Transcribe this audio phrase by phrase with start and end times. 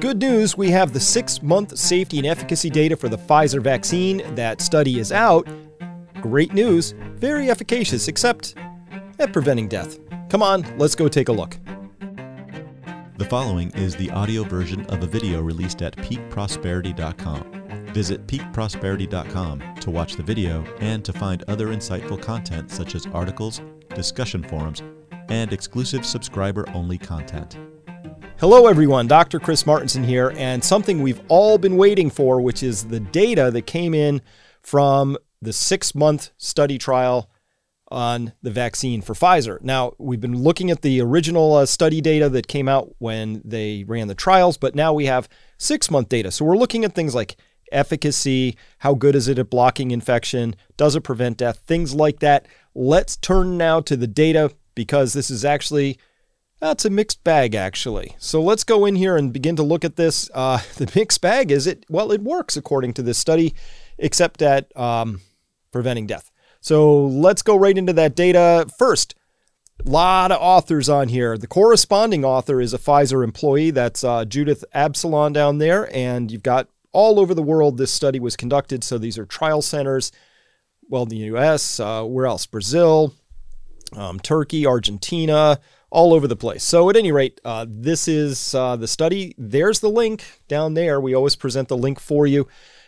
[0.00, 4.34] Good news we have the six month safety and efficacy data for the Pfizer vaccine.
[4.34, 5.46] That study is out.
[6.22, 8.54] Great news, very efficacious, except
[9.18, 9.98] at preventing death.
[10.30, 11.58] Come on, let's go take a look.
[13.18, 17.92] The following is the audio version of a video released at peakprosperity.com.
[17.92, 23.60] Visit peakprosperity.com to watch the video and to find other insightful content such as articles,
[23.90, 24.82] discussion forums,
[25.28, 27.58] and exclusive subscriber only content.
[28.40, 29.06] Hello, everyone.
[29.06, 29.38] Dr.
[29.38, 33.66] Chris Martenson here, and something we've all been waiting for, which is the data that
[33.66, 34.22] came in
[34.62, 37.30] from the six month study trial
[37.90, 39.60] on the vaccine for Pfizer.
[39.60, 43.84] Now, we've been looking at the original uh, study data that came out when they
[43.86, 45.28] ran the trials, but now we have
[45.58, 46.30] six month data.
[46.30, 47.36] So we're looking at things like
[47.70, 52.46] efficacy, how good is it at blocking infection, does it prevent death, things like that.
[52.74, 55.98] Let's turn now to the data because this is actually
[56.60, 58.14] that's a mixed bag, actually.
[58.18, 60.30] So let's go in here and begin to look at this.
[60.32, 61.84] Uh, the mixed bag is it?
[61.88, 63.54] Well, it works according to this study,
[63.98, 65.20] except at um,
[65.72, 66.30] preventing death.
[66.60, 68.66] So let's go right into that data.
[68.78, 69.14] First,
[69.84, 71.38] a lot of authors on here.
[71.38, 73.70] The corresponding author is a Pfizer employee.
[73.70, 75.94] That's uh, Judith Absalon down there.
[75.94, 78.84] And you've got all over the world this study was conducted.
[78.84, 80.12] So these are trial centers.
[80.90, 82.44] Well, the US, uh, where else?
[82.44, 83.14] Brazil,
[83.94, 85.60] um, Turkey, Argentina,
[85.90, 86.62] all over the place.
[86.62, 89.34] So, at any rate, uh, this is uh, the study.
[89.36, 91.00] There's the link down there.
[91.00, 92.46] We always present the link for you,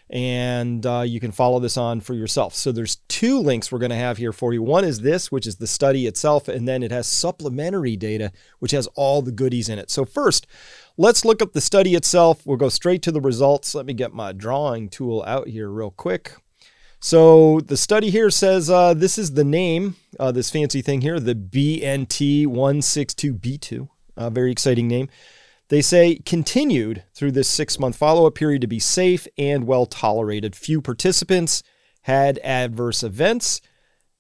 [0.08, 2.54] and uh, you can follow this on for yourself.
[2.54, 4.62] So, there's two links we're going to have here for you.
[4.62, 8.72] One is this, which is the study itself, and then it has supplementary data, which
[8.72, 9.90] has all the goodies in it.
[9.90, 10.46] So, first,
[10.96, 12.46] let's look up the study itself.
[12.46, 13.74] We'll go straight to the results.
[13.74, 16.34] Let me get my drawing tool out here real quick.
[17.04, 21.18] So the study here says uh, this is the name, uh, this fancy thing here,
[21.18, 23.88] the BNT162B2.
[24.16, 25.08] Uh, very exciting name.
[25.68, 29.84] They say continued through this six month follow up period to be safe and well
[29.84, 30.54] tolerated.
[30.54, 31.64] Few participants
[32.02, 33.60] had adverse events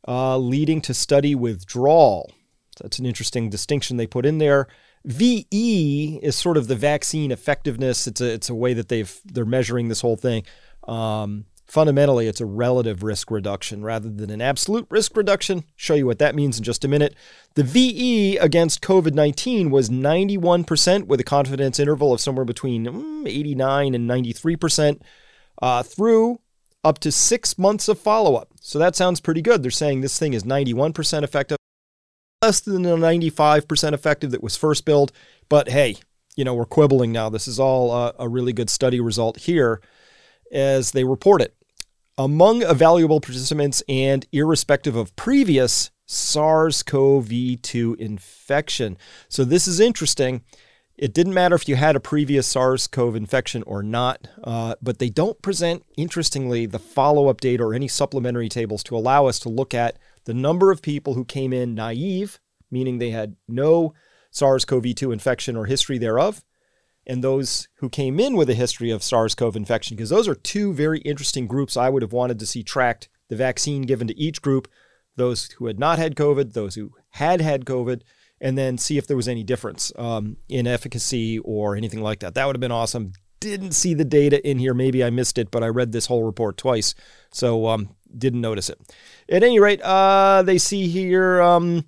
[0.08, 2.32] uh, leading to study withdrawal.
[2.80, 4.66] That's an interesting distinction they put in there.
[5.04, 8.08] VE is sort of the vaccine effectiveness.
[8.08, 10.42] It's a it's a way that they've they're measuring this whole thing.
[10.88, 15.64] Um, Fundamentally, it's a relative risk reduction rather than an absolute risk reduction.
[15.74, 17.14] Show you what that means in just a minute.
[17.54, 23.26] The VE against COVID 19 was 91% with a confidence interval of somewhere between mm,
[23.26, 25.00] 89 and 93%
[25.62, 26.40] uh, through
[26.84, 28.50] up to six months of follow up.
[28.60, 29.62] So that sounds pretty good.
[29.62, 31.56] They're saying this thing is 91% effective,
[32.42, 35.10] less than the 95% effective that was first billed.
[35.48, 35.96] But hey,
[36.36, 37.30] you know, we're quibbling now.
[37.30, 39.80] This is all a really good study result here
[40.52, 41.56] as they report it
[42.18, 47.30] among evaluable participants and irrespective of previous SARS CoV
[47.62, 48.98] 2 infection.
[49.28, 50.42] So, this is interesting.
[50.96, 54.98] It didn't matter if you had a previous SARS CoV infection or not, uh, but
[54.98, 59.38] they don't present, interestingly, the follow up data or any supplementary tables to allow us
[59.40, 62.38] to look at the number of people who came in naive,
[62.70, 63.94] meaning they had no
[64.30, 66.44] SARS CoV 2 infection or history thereof,
[67.06, 70.34] and those who came in with a history of SARS CoV infection, because those are
[70.34, 74.18] two very interesting groups I would have wanted to see tracked the vaccine given to
[74.18, 74.68] each group,
[75.16, 78.02] those who had not had COVID, those who had had COVID,
[78.40, 82.34] and then see if there was any difference um, in efficacy or anything like that.
[82.34, 83.12] That would have been awesome.
[83.40, 84.74] Didn't see the data in here.
[84.74, 86.94] Maybe I missed it, but I read this whole report twice,
[87.32, 88.78] so um, didn't notice it.
[89.28, 91.40] At any rate, uh, they see here.
[91.40, 91.84] Um,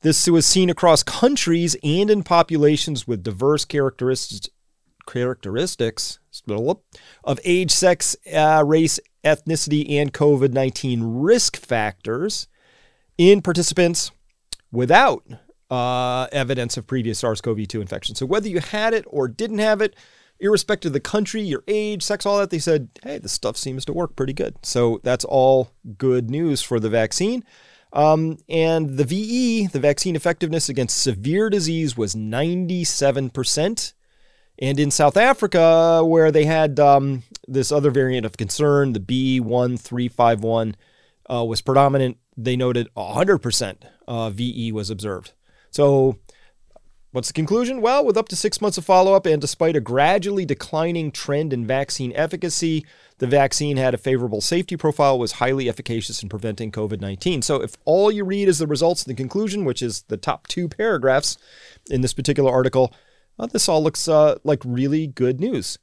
[0.00, 4.48] this was seen across countries and in populations with diverse characteristics
[5.10, 6.18] characteristics
[7.24, 12.46] of age, sex, uh, race, ethnicity, and COVID 19 risk factors
[13.16, 14.10] in participants
[14.70, 15.24] without
[15.70, 18.14] uh, evidence of previous SARS CoV 2 infection.
[18.14, 19.96] So, whether you had it or didn't have it,
[20.40, 23.84] irrespective of the country, your age, sex, all that, they said, hey, this stuff seems
[23.86, 24.56] to work pretty good.
[24.62, 27.44] So, that's all good news for the vaccine.
[27.92, 33.94] Um, and the VE, the vaccine effectiveness against severe disease, was 97%.
[34.60, 40.74] And in South Africa, where they had um, this other variant of concern, the B1351
[41.30, 43.76] uh, was predominant, they noted 100%
[44.06, 45.32] uh, VE was observed.
[45.70, 46.18] So,
[47.12, 47.80] what's the conclusion?
[47.80, 51.52] Well, with up to six months of follow up and despite a gradually declining trend
[51.52, 52.84] in vaccine efficacy,
[53.18, 57.42] the vaccine had a favorable safety profile, was highly efficacious in preventing COVID 19.
[57.42, 60.48] So, if all you read is the results and the conclusion, which is the top
[60.48, 61.36] two paragraphs
[61.90, 62.92] in this particular article,
[63.38, 65.78] well, this all looks uh, like really good news.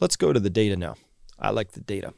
[0.00, 0.96] Let's go to the data now.
[1.38, 2.14] I like the data.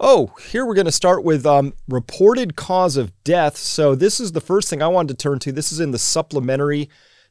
[0.00, 3.56] Oh, here we're going to start with um, reported cause of death.
[3.56, 5.52] So, this is the first thing I wanted to turn to.
[5.52, 6.88] This is in the supplementary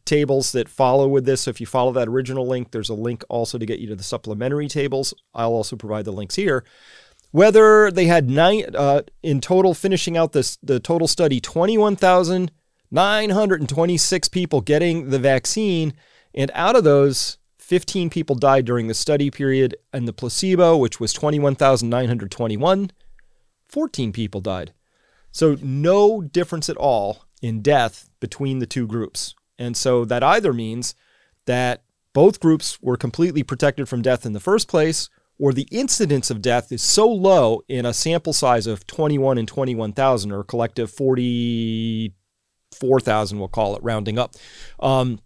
[0.07, 1.41] tables that follow with this.
[1.41, 3.95] So if you follow that original link, there's a link also to get you to
[3.95, 5.13] the supplementary tables.
[5.35, 6.63] I'll also provide the links here.
[7.31, 12.51] Whether they had nine uh, in total, finishing out this the total study, twenty-one thousand
[12.89, 15.93] nine hundred and twenty-six people getting the vaccine,
[16.33, 20.99] and out of those, 15 people died during the study period, and the placebo, which
[20.99, 22.91] was 21,921,
[23.67, 24.73] 14 people died.
[25.31, 29.35] So, no difference at all in death between the two groups.
[29.59, 30.95] And so that either means
[31.45, 31.83] that
[32.13, 35.09] both groups were completely protected from death in the first place,
[35.39, 39.47] or the incidence of death is so low in a sample size of 21 and
[39.47, 44.33] 21,000, or collective 44,000, we'll call it, rounding up.
[44.79, 45.19] Um,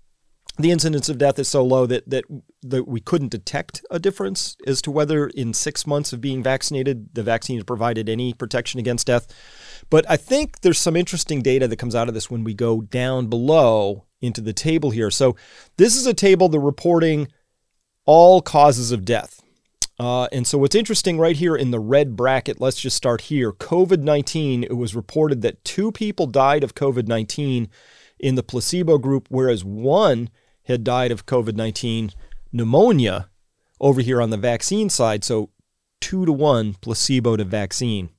[0.61, 2.23] the incidence of death is so low that, that
[2.63, 7.13] that we couldn't detect a difference as to whether in six months of being vaccinated
[7.13, 9.27] the vaccine has provided any protection against death.
[9.89, 12.81] But I think there's some interesting data that comes out of this when we go
[12.81, 15.09] down below into the table here.
[15.11, 15.35] So
[15.77, 17.27] this is a table that reporting
[18.05, 19.41] all causes of death.
[19.99, 23.51] Uh, and so what's interesting right here in the red bracket, let's just start here.
[23.51, 27.69] COVID 19, it was reported that two people died of COVID 19
[28.19, 30.29] in the placebo group, whereas one
[30.63, 32.11] had died of COVID 19
[32.51, 33.29] pneumonia
[33.79, 35.23] over here on the vaccine side.
[35.23, 35.49] So
[35.99, 38.09] two to one placebo to vaccine.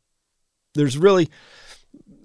[0.74, 1.28] There's really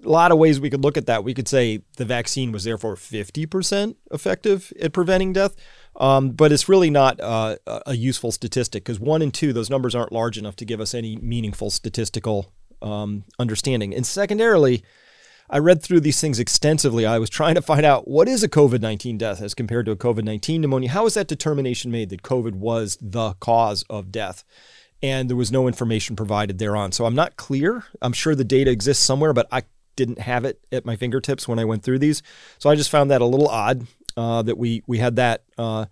[0.04, 1.24] a lot of ways we could look at that.
[1.24, 5.56] We could say the vaccine was therefore 50% effective at preventing death,
[5.96, 9.94] um, but it's really not uh, a useful statistic because one and two, those numbers
[9.94, 13.94] aren't large enough to give us any meaningful statistical um, understanding.
[13.94, 14.82] And secondarily,
[15.50, 17.06] I read through these things extensively.
[17.06, 19.92] I was trying to find out what is a COVID 19 death as compared to
[19.92, 20.90] a COVID 19 pneumonia.
[20.90, 24.44] How is that determination made that COVID was the cause of death?
[25.02, 26.92] And there was no information provided thereon.
[26.92, 27.84] So I'm not clear.
[28.02, 29.62] I'm sure the data exists somewhere, but I
[29.96, 32.22] didn't have it at my fingertips when I went through these.
[32.58, 33.86] So I just found that a little odd
[34.16, 35.86] uh, that we we had that uh,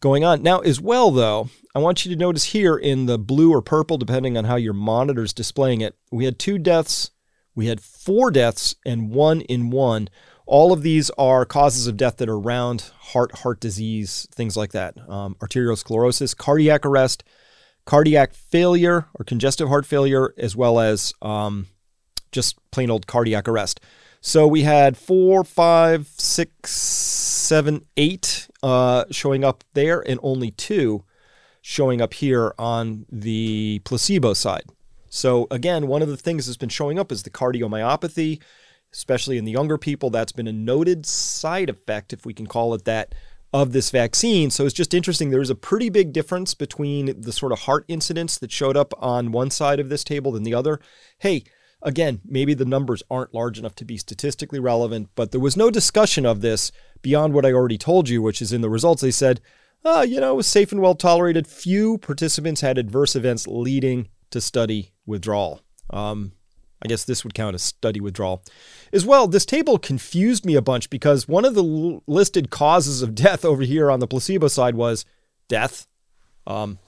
[0.00, 0.42] going on.
[0.42, 3.96] Now, as well, though, I want you to notice here in the blue or purple,
[3.96, 7.10] depending on how your monitor is displaying it, we had two deaths
[7.54, 10.08] we had four deaths and one in one.
[10.46, 14.72] All of these are causes of death that are around heart, heart disease, things like
[14.72, 14.96] that.
[15.08, 17.22] Um, arteriosclerosis, cardiac arrest,
[17.84, 21.66] cardiac failure or congestive heart failure, as well as um,
[22.32, 23.80] just plain old cardiac arrest.
[24.20, 31.04] So we had four, five, six, seven, eight uh, showing up there, and only two
[31.60, 34.64] showing up here on the placebo side.
[35.14, 38.40] So, again, one of the things that's been showing up is the cardiomyopathy,
[38.94, 40.08] especially in the younger people.
[40.08, 43.14] That's been a noted side effect, if we can call it that,
[43.52, 44.50] of this vaccine.
[44.50, 45.28] So it's just interesting.
[45.28, 49.32] There's a pretty big difference between the sort of heart incidents that showed up on
[49.32, 50.80] one side of this table than the other.
[51.18, 51.44] Hey,
[51.82, 55.70] again, maybe the numbers aren't large enough to be statistically relevant, but there was no
[55.70, 56.72] discussion of this
[57.02, 59.02] beyond what I already told you, which is in the results.
[59.02, 59.42] They said,
[59.84, 61.46] uh, you know, it was safe and well tolerated.
[61.46, 65.62] Few participants had adverse events leading to study withdrawal.
[65.90, 66.32] Um,
[66.84, 68.42] I guess this would count as study withdrawal.
[68.92, 73.02] As well, this table confused me a bunch because one of the l- listed causes
[73.02, 75.04] of death over here on the placebo side was
[75.48, 75.86] death.
[76.46, 76.78] Um,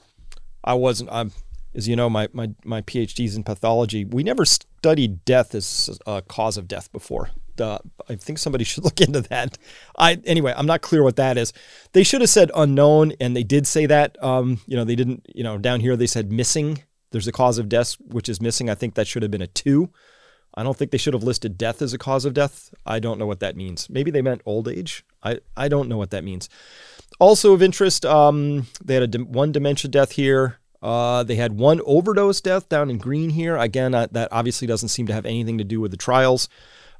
[0.63, 1.31] I wasn't, I'm,
[1.73, 4.03] as you know, my, my, my PhD's in pathology.
[4.03, 7.29] We never studied death as a cause of death before.
[7.59, 9.57] Uh, I think somebody should look into that.
[9.97, 11.53] I anyway, I'm not clear what that is.
[11.93, 14.21] They should have said unknown, and they did say that.
[14.21, 15.25] Um, you know, they didn't.
[15.33, 18.69] You know, down here they said missing there's a cause of death which is missing.
[18.69, 19.91] I think that should have been a two.
[20.55, 22.73] I don't think they should have listed death as a cause of death.
[22.85, 23.89] I don't know what that means.
[23.89, 25.03] Maybe they meant old age.
[25.21, 26.49] I, I don't know what that means.
[27.19, 30.59] Also of interest, um, they had a one dementia death here.
[30.81, 33.57] Uh, they had one overdose death down in green here.
[33.57, 36.47] Again, uh, that obviously doesn't seem to have anything to do with the trials.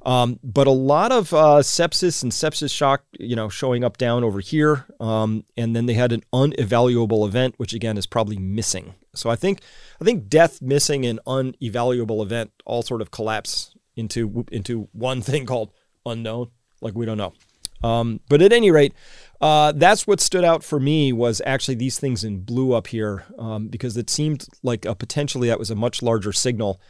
[0.06, 4.22] Um, but a lot of uh, sepsis and sepsis shock, you know, showing up down
[4.22, 4.86] over here.
[5.00, 8.94] Um, and then they had an unevaluable event, which again is probably missing.
[9.14, 9.62] So I think
[10.00, 15.44] I think death, missing, and unevaluable event all sort of collapse into into one thing
[15.44, 15.72] called
[16.06, 16.50] unknown.
[16.80, 17.32] Like we don't know.
[17.82, 18.94] Um, but at any rate,
[19.40, 23.24] uh, that's what stood out for me was actually these things in blue up here
[23.38, 26.80] um, because it seemed like a potentially that was a much larger signal,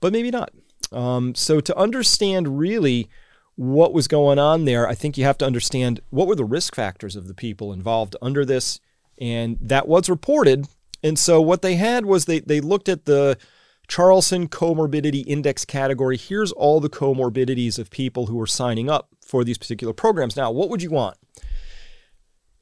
[0.00, 0.52] but maybe not.
[0.92, 3.08] Um, so to understand really
[3.56, 6.74] what was going on there, I think you have to understand what were the risk
[6.74, 8.80] factors of the people involved under this,
[9.18, 10.66] and that was reported.
[11.02, 13.36] And so what they had was they they looked at the
[13.88, 16.16] Charlson Comorbidity Index category.
[16.16, 20.36] Here's all the comorbidities of people who were signing up for these particular programs.
[20.36, 21.16] Now, what would you want?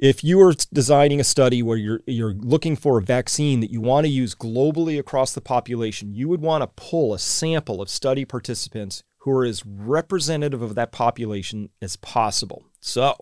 [0.00, 3.82] If you are designing a study where you're you're looking for a vaccine that you
[3.82, 7.90] want to use globally across the population, you would want to pull a sample of
[7.90, 12.64] study participants who are as representative of that population as possible.
[12.80, 13.14] So,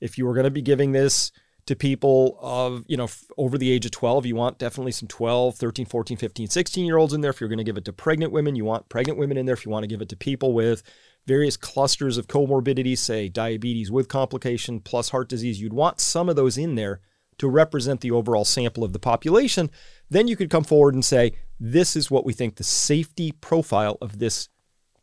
[0.00, 1.30] If you were going to be giving this
[1.66, 5.56] to people of, you know, over the age of 12, you want definitely some 12,
[5.56, 7.30] 13, 14, 15, 16 year olds in there.
[7.30, 9.52] If you're going to give it to pregnant women, you want pregnant women in there.
[9.52, 10.82] If you want to give it to people with
[11.28, 16.36] various clusters of comorbidities, say diabetes with complication plus heart disease, you'd want some of
[16.36, 17.00] those in there
[17.36, 19.70] to represent the overall sample of the population.
[20.10, 23.98] Then you could come forward and say, this is what we think the safety profile
[24.00, 24.48] of this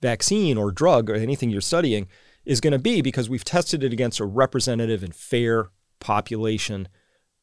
[0.01, 2.07] vaccine or drug or anything you're studying
[2.43, 6.87] is going to be because we've tested it against a representative and fair population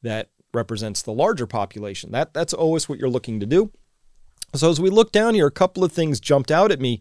[0.03, 2.11] that represents the larger population.
[2.11, 3.73] That that's always what you're looking to do.
[4.55, 7.01] So as we look down here, a couple of things jumped out at me.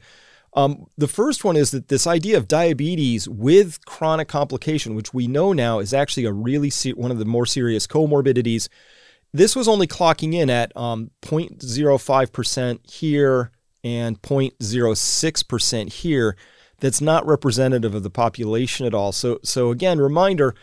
[0.53, 5.27] Um, the first one is that this idea of diabetes with chronic complication, which we
[5.27, 8.67] know now is actually a really se- one of the more serious comorbidities.
[9.34, 13.51] This was only clocking in at um, 0.05% here
[13.84, 16.36] and 0.06% here.
[16.79, 19.12] That's not representative of the population at all.
[19.12, 20.55] So, so again, reminder: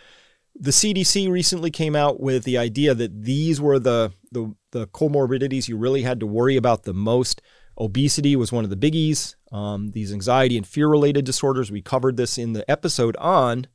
[0.55, 5.69] the CDC recently came out with the idea that these were the, the, the comorbidities
[5.69, 7.41] you really had to worry about the most.
[7.79, 9.37] Obesity was one of the biggies.
[9.53, 11.71] Um, these anxiety and fear related disorders.
[11.71, 13.67] We covered this in the episode on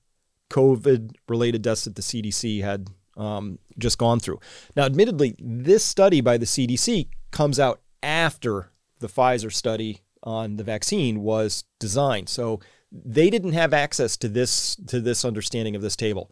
[0.49, 4.39] COVID related deaths that the CDC had um, just gone through.
[4.75, 10.63] Now, admittedly, this study by the CDC comes out after the Pfizer study on the
[10.63, 12.29] vaccine was designed.
[12.29, 12.59] So
[12.91, 16.31] they didn't have access to this to this understanding of this table.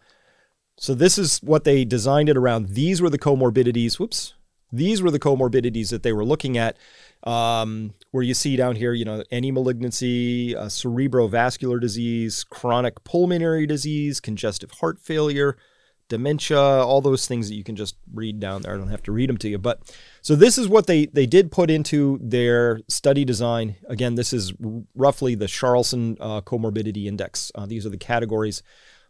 [0.78, 2.70] So this is what they designed it around.
[2.70, 4.00] These were the comorbidities.
[4.00, 4.34] Whoops.
[4.72, 6.78] These were the comorbidities that they were looking at.
[7.24, 13.68] Um, where you see down here, you know, any malignancy, uh, cerebrovascular disease, chronic pulmonary
[13.68, 15.56] disease, congestive heart failure,
[16.12, 18.74] dementia, all those things that you can just read down there.
[18.74, 19.58] I don't have to read them to you.
[19.58, 19.80] But
[20.22, 23.78] so this is what they they did put into their study design.
[23.88, 24.54] Again, this is
[24.94, 27.52] roughly the Charlson uh, comorbidity index.
[27.56, 28.62] Uh, these are the categories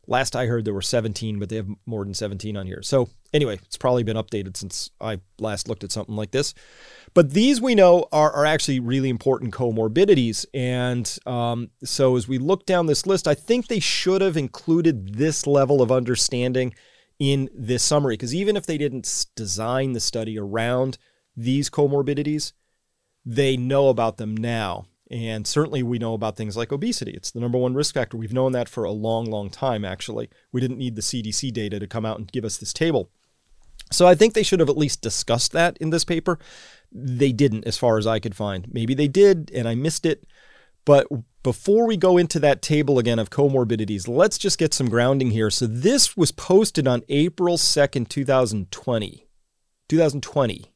[0.08, 2.82] Last I heard, there were 17, but they have more than 17 on here.
[2.82, 6.54] So, anyway, it's probably been updated since I last looked at something like this.
[7.14, 10.46] But these we know are, are actually really important comorbidities.
[10.54, 15.16] And um, so, as we look down this list, I think they should have included
[15.16, 16.74] this level of understanding
[17.20, 18.14] in this summary.
[18.14, 20.98] Because even if they didn't design the study around
[21.38, 22.54] these comorbidities,
[23.24, 24.88] they know about them now.
[25.12, 27.12] And certainly we know about things like obesity.
[27.12, 28.16] It's the number one risk factor.
[28.16, 30.30] We've known that for a long, long time, actually.
[30.54, 33.12] We didn't need the CDC data to come out and give us this table.
[33.92, 36.40] So I think they should have at least discussed that in this paper.
[36.94, 38.74] They didn't, as far as I could find.
[38.74, 40.26] Maybe they did, and I missed it.
[40.86, 41.08] But
[41.44, 45.50] before we go into that table again of comorbidities, let's just get some grounding here.
[45.50, 49.28] So this was posted on April 2nd, 2020.
[49.90, 50.71] 2020.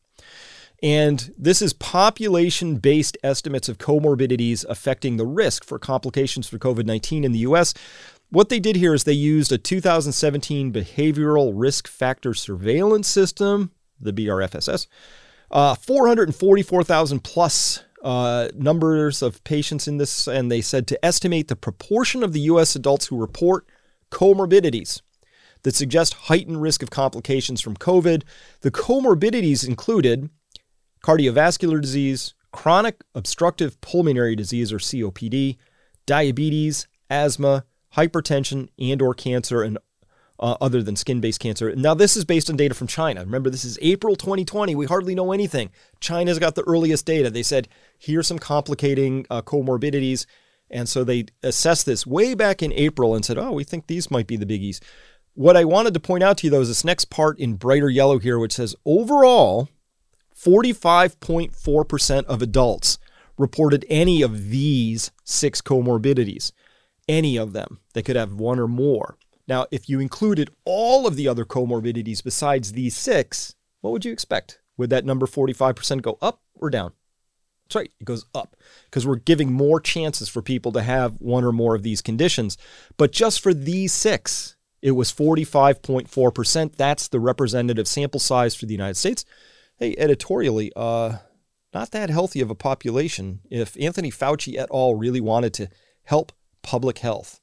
[0.84, 6.86] And this is population based estimates of comorbidities affecting the risk for complications for COVID
[6.86, 7.74] 19 in the US.
[8.30, 14.12] What they did here is they used a 2017 behavioral risk factor surveillance system, the
[14.12, 14.88] BRFSS,
[15.52, 21.56] uh, 444,000 plus uh, numbers of patients in this, and they said to estimate the
[21.56, 23.68] proportion of the US adults who report
[24.12, 25.02] comorbidities
[25.64, 28.24] that suggest heightened risk of complications from COVID.
[28.62, 30.30] The comorbidities included
[31.06, 35.58] cardiovascular disease, chronic obstructive pulmonary disease or COPD,
[36.08, 37.64] diabetes, asthma,
[37.96, 39.78] hypertension and or cancer and
[40.40, 41.74] uh, other than skin-based cancer.
[41.76, 43.22] Now this is based on data from China.
[43.22, 44.74] Remember this is April 2020.
[44.74, 45.70] We hardly know anything.
[46.00, 47.30] China's got the earliest data.
[47.30, 47.68] They said
[48.00, 50.26] here's some complicating uh, comorbidities
[50.72, 54.10] and so they assessed this way back in April and said, "Oh, we think these
[54.10, 54.82] might be the biggies."
[55.36, 57.90] What I wanted to point out to you though is this next part in brighter
[57.90, 59.70] yellow here which says overall
[60.36, 62.98] 45.4% of adults
[63.38, 66.52] reported any of these six comorbidities,
[67.08, 67.80] any of them.
[67.94, 69.18] They could have one or more.
[69.48, 74.12] Now, if you included all of the other comorbidities besides these six, what would you
[74.12, 74.60] expect?
[74.78, 76.94] Would that number 45% go up or down?
[77.66, 81.44] That's right, it goes up because we're giving more chances for people to have one
[81.44, 82.58] or more of these conditions.
[82.98, 86.76] But just for these six, it was 45.4%.
[86.76, 89.26] That's the representative sample size for the United States
[89.78, 91.18] hey, editorially, uh,
[91.74, 93.42] not that healthy of a population.
[93.50, 94.96] If Anthony Fauci et al.
[94.96, 95.70] really wanted to
[96.04, 97.42] help public health,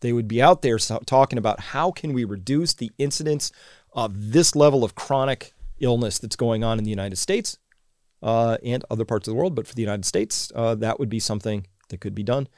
[0.00, 3.52] they would be out there talking about how can we reduce the incidence
[3.92, 7.58] of this level of chronic illness that's going on in the United States
[8.22, 9.54] uh, and other parts of the world.
[9.54, 12.48] But for the United States, uh, that would be something that could be done.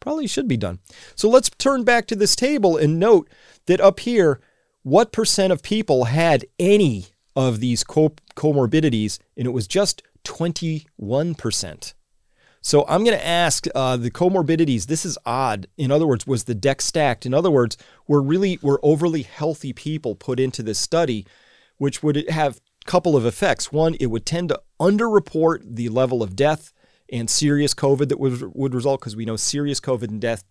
[0.00, 0.80] Probably should be done.
[1.14, 3.28] So let's turn back to this table and note
[3.66, 4.40] that up here,
[4.82, 7.06] what percent of people had any
[7.36, 11.94] of these co- comorbidities, and it was just 21%.
[12.62, 14.86] So I'm going to ask uh, the comorbidities.
[14.86, 15.68] This is odd.
[15.76, 17.24] In other words, was the deck stacked?
[17.24, 17.76] In other words,
[18.08, 21.24] were really were overly healthy people put into this study,
[21.76, 23.70] which would have a couple of effects.
[23.70, 26.72] One, it would tend to underreport the level of death
[27.12, 30.42] and serious COVID that would would result because we know serious COVID and death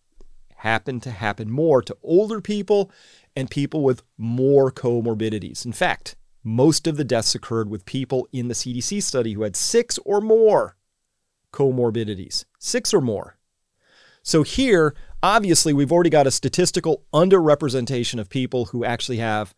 [0.58, 2.92] happen to happen more to older people
[3.36, 5.66] and people with more comorbidities.
[5.66, 6.16] In fact,
[6.46, 10.22] most of the deaths occurred with people in the CDC study who had six or
[10.22, 10.78] more
[11.52, 13.38] comorbidities, six or more.
[14.22, 19.56] So here, obviously, we've already got a statistical underrepresentation of people who actually have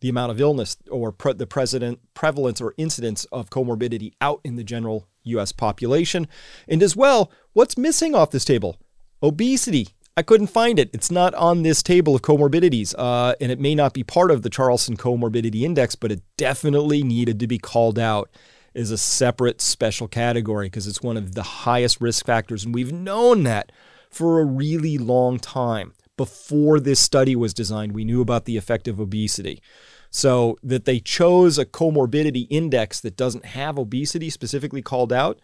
[0.00, 4.56] the amount of illness or pre- the president prevalence or incidence of comorbidity out in
[4.56, 6.26] the general US population.
[6.68, 8.80] And as well, what's missing off this table?
[9.22, 9.88] Obesity.
[10.16, 10.90] I couldn't find it.
[10.92, 14.42] It's not on this table of comorbidities, uh, and it may not be part of
[14.42, 18.30] the Charlson Comorbidity Index, but it definitely needed to be called out
[18.76, 22.64] as a separate special category because it's one of the highest risk factors.
[22.64, 23.72] And we've known that
[24.08, 25.94] for a really long time.
[26.16, 29.60] Before this study was designed, we knew about the effect of obesity.
[30.10, 35.40] So that they chose a comorbidity index that doesn't have obesity specifically called out,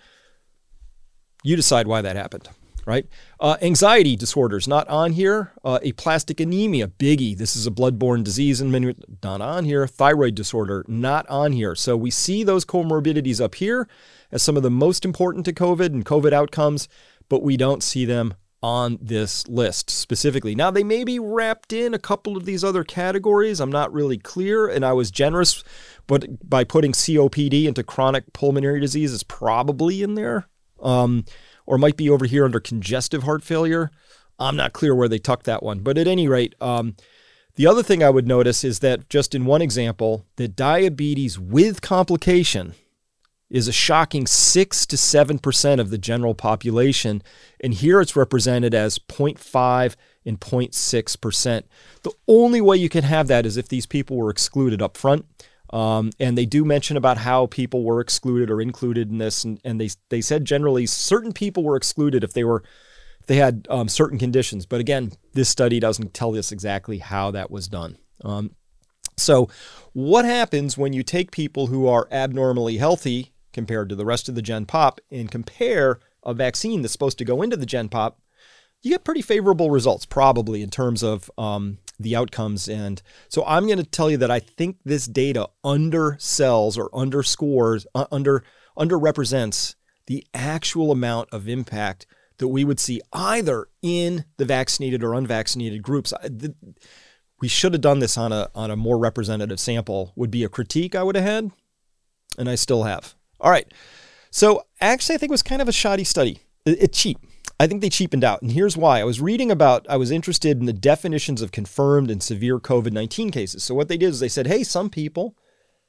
[1.43, 2.49] you decide why that happened
[2.87, 3.07] right?
[3.39, 5.53] Uh, anxiety disorders, not on here.
[5.65, 7.37] Uh, aplastic anemia, biggie.
[7.37, 9.87] This is a bloodborne disease and many, not on here.
[9.87, 11.75] Thyroid disorder, not on here.
[11.75, 13.89] So we see those comorbidities up here
[14.33, 16.89] as some of the most important to COVID and COVID outcomes,
[17.29, 20.55] but we don't see them on this list specifically.
[20.55, 23.59] Now, they may be wrapped in a couple of these other categories.
[23.59, 25.65] I'm not really clear, and I was generous
[26.11, 30.49] but by putting COPD into chronic pulmonary disease is probably in there.
[30.83, 31.25] Um,
[31.71, 33.93] or might be over here under congestive heart failure.
[34.41, 35.79] I'm not clear where they tucked that one.
[35.79, 36.97] But at any rate, um,
[37.55, 41.81] the other thing I would notice is that just in one example, that diabetes with
[41.81, 42.75] complication
[43.49, 47.23] is a shocking 6 to 7% of the general population.
[47.61, 49.95] And here it's represented as 0.5
[50.27, 51.62] and 0.6%.
[52.03, 55.25] The only way you can have that is if these people were excluded up front.
[55.73, 59.61] Um, and they do mention about how people were excluded or included in this, and,
[59.65, 62.65] and they they said generally certain people were excluded if they were
[63.21, 64.67] if they had um, certain conditions.
[64.67, 67.99] But again, this study doesn't tell us exactly how that was done.
[68.25, 68.56] Um,
[69.17, 69.49] so,
[69.93, 74.35] what happens when you take people who are abnormally healthy compared to the rest of
[74.35, 78.19] the Gen Pop and compare a vaccine that's supposed to go into the Gen Pop?
[78.83, 82.69] You get pretty favorable results, probably in terms of um, the outcomes.
[82.69, 87.86] And so I'm going to tell you that I think this data undersells or underscores,
[87.95, 88.43] uh, under
[88.78, 89.75] underrepresents
[90.06, 92.06] the actual amount of impact
[92.39, 96.13] that we would see either in the vaccinated or unvaccinated groups.
[97.41, 100.13] We should have done this on a on a more representative sample.
[100.17, 101.50] Would be a critique I would have had,
[102.39, 103.15] and I still have.
[103.41, 103.73] All right.
[104.30, 106.41] So actually, I think it was kind of a shoddy study.
[106.65, 107.19] It's cheap.
[107.61, 108.41] I think they cheapened out.
[108.41, 109.01] And here's why.
[109.01, 112.91] I was reading about, I was interested in the definitions of confirmed and severe COVID
[112.91, 113.63] 19 cases.
[113.63, 115.37] So what they did is they said, hey, some people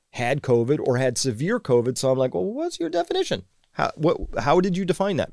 [0.09, 1.97] had COVID or had severe COVID.
[1.97, 3.43] So I'm like, well, what's your definition?
[3.71, 5.31] How, what, how did you define that?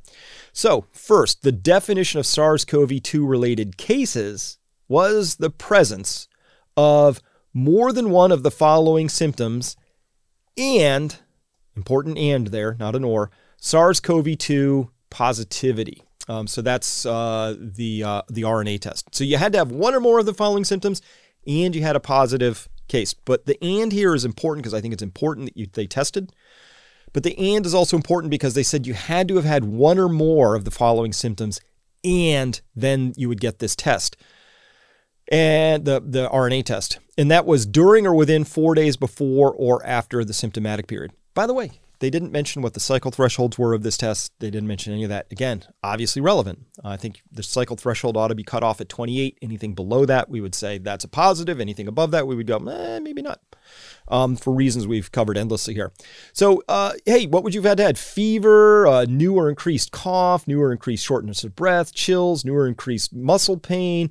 [0.52, 6.28] So, first, the definition of SARS CoV 2 related cases was the presence
[6.76, 7.20] of
[7.52, 9.76] more than one of the following symptoms
[10.56, 11.16] and,
[11.76, 16.04] important and there, not an or, SARS CoV 2 positivity.
[16.28, 19.14] Um, so that's uh, the uh, the RNA test.
[19.14, 21.00] So you had to have one or more of the following symptoms,
[21.46, 23.14] and you had a positive case.
[23.14, 26.32] But the and here is important because I think it's important that you, they tested.
[27.12, 29.98] But the and is also important because they said you had to have had one
[29.98, 31.60] or more of the following symptoms,
[32.04, 34.16] and then you would get this test
[35.30, 36.98] and the the RNA test.
[37.16, 41.12] And that was during or within four days before or after the symptomatic period.
[41.34, 44.32] By the way, they didn't mention what the cycle thresholds were of this test.
[44.38, 45.26] They didn't mention any of that.
[45.32, 46.66] Again, obviously relevant.
[46.84, 49.38] I think the cycle threshold ought to be cut off at 28.
[49.42, 51.60] Anything below that, we would say that's a positive.
[51.60, 53.40] Anything above that, we would go, eh, maybe not.
[54.06, 55.92] Um, for reasons we've covered endlessly here.
[56.32, 57.98] So, uh, hey, what would you have had to have?
[57.98, 62.68] Fever, uh, new or increased cough, new or increased shortness of breath, chills, new or
[62.68, 64.10] increased muscle pain,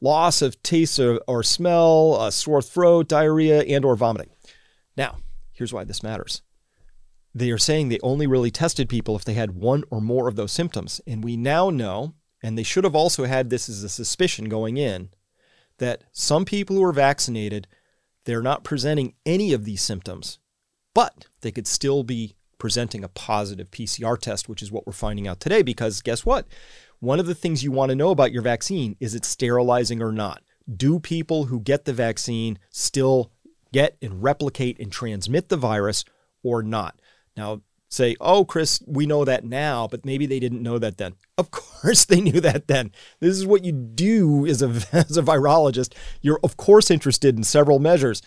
[0.00, 4.30] loss of taste or, or smell, uh, sore throat, diarrhea, and or vomiting.
[4.96, 5.18] Now,
[5.52, 6.42] here's why this matters
[7.34, 10.36] they are saying they only really tested people if they had one or more of
[10.36, 11.00] those symptoms.
[11.06, 14.76] And we now know, and they should have also had this as a suspicion going
[14.76, 15.10] in,
[15.78, 17.66] that some people who are vaccinated,
[18.24, 20.38] they're not presenting any of these symptoms,
[20.94, 25.26] but they could still be presenting a positive PCR test, which is what we're finding
[25.26, 25.62] out today.
[25.62, 26.46] Because guess what?
[27.00, 30.12] One of the things you want to know about your vaccine is it sterilizing or
[30.12, 30.42] not.
[30.70, 33.32] Do people who get the vaccine still
[33.72, 36.04] get and replicate and transmit the virus
[36.42, 36.99] or not?
[37.40, 41.14] Now, say, oh, Chris, we know that now, but maybe they didn't know that then.
[41.38, 42.92] Of course, they knew that then.
[43.20, 45.94] This is what you do as a, as a virologist.
[46.20, 48.20] You're, of course, interested in several measures.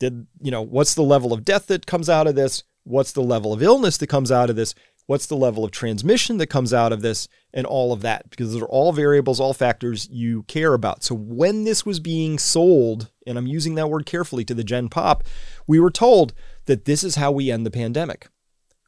[0.00, 2.64] Did, you know, what's the level of death that comes out of this?
[2.82, 4.74] What's the level of illness that comes out of this?
[5.06, 7.28] What's the level of transmission that comes out of this?
[7.52, 11.04] And all of that, because those are all variables, all factors you care about.
[11.04, 14.88] So when this was being sold, and I'm using that word carefully to the Gen
[14.88, 15.24] Pop,
[15.66, 16.32] we were told
[16.66, 18.28] that this is how we end the pandemic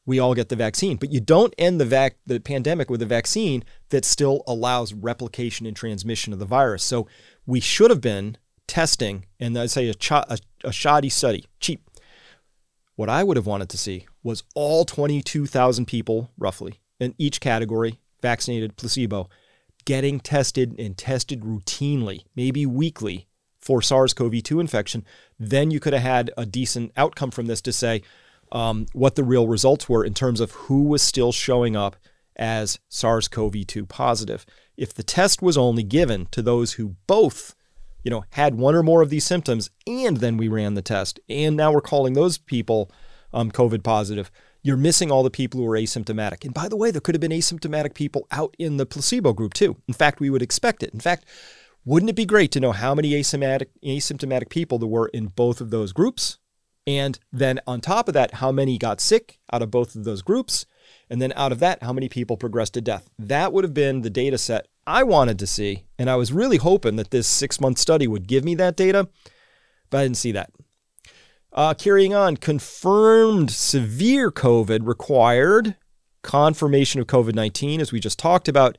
[0.05, 0.97] we all get the vaccine.
[0.97, 5.67] But you don't end the vac- the pandemic with a vaccine that still allows replication
[5.67, 6.83] and transmission of the virus.
[6.83, 7.07] So
[7.47, 8.37] we should have been
[8.67, 11.89] testing, and I'd say a, ch- a, a shoddy study, cheap.
[12.97, 18.01] What I would have wanted to see was all 22,000 people, roughly, in each category,
[18.21, 19.29] vaccinated, placebo,
[19.85, 25.05] getting tested and tested routinely, maybe weekly, for SARS CoV 2 infection.
[25.39, 28.03] Then you could have had a decent outcome from this to say,
[28.53, 31.97] um, what the real results were in terms of who was still showing up
[32.37, 34.47] as SARS CoV 2 positive.
[34.77, 37.55] If the test was only given to those who both
[38.03, 41.21] you know, had one or more of these symptoms, and then we ran the test,
[41.29, 42.91] and now we're calling those people
[43.33, 44.31] um, COVID positive.
[44.63, 46.45] You're missing all the people who are asymptomatic.
[46.45, 49.55] And by the way, there could have been asymptomatic people out in the placebo group
[49.55, 49.77] too.
[49.89, 50.93] In fact, we would expect it.
[50.93, 51.25] In fact,
[51.85, 55.61] wouldn't it be great to know how many asymptomatic asymptomatic people there were in both
[55.61, 56.39] of those groups?
[56.87, 60.23] And then on top of that, how many got sick out of both of those
[60.23, 60.67] groups?
[61.09, 63.09] And then out of that, how many people progressed to death?
[63.19, 65.85] That would have been the data set I wanted to see.
[65.99, 69.09] And I was really hoping that this six month study would give me that data,
[69.91, 70.51] but I didn't see that.
[71.53, 75.77] Uh, carrying on, confirmed severe COVID required
[76.23, 78.79] confirmation of COVID 19, as we just talked about,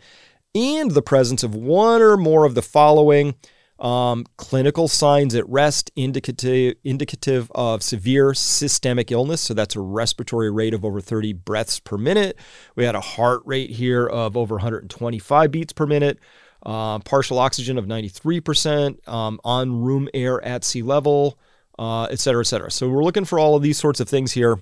[0.55, 3.35] and the presence of one or more of the following
[3.79, 9.41] um, clinical signs at rest indicative, indicative of severe systemic illness.
[9.41, 12.38] So that's a respiratory rate of over 30 breaths per minute.
[12.75, 16.19] We had a heart rate here of over 125 beats per minute.
[16.65, 21.38] Uh, partial oxygen of 93%, um, on room air at sea level,
[21.77, 22.71] uh, et cetera, et cetera.
[22.71, 24.62] So we're looking for all of these sorts of things here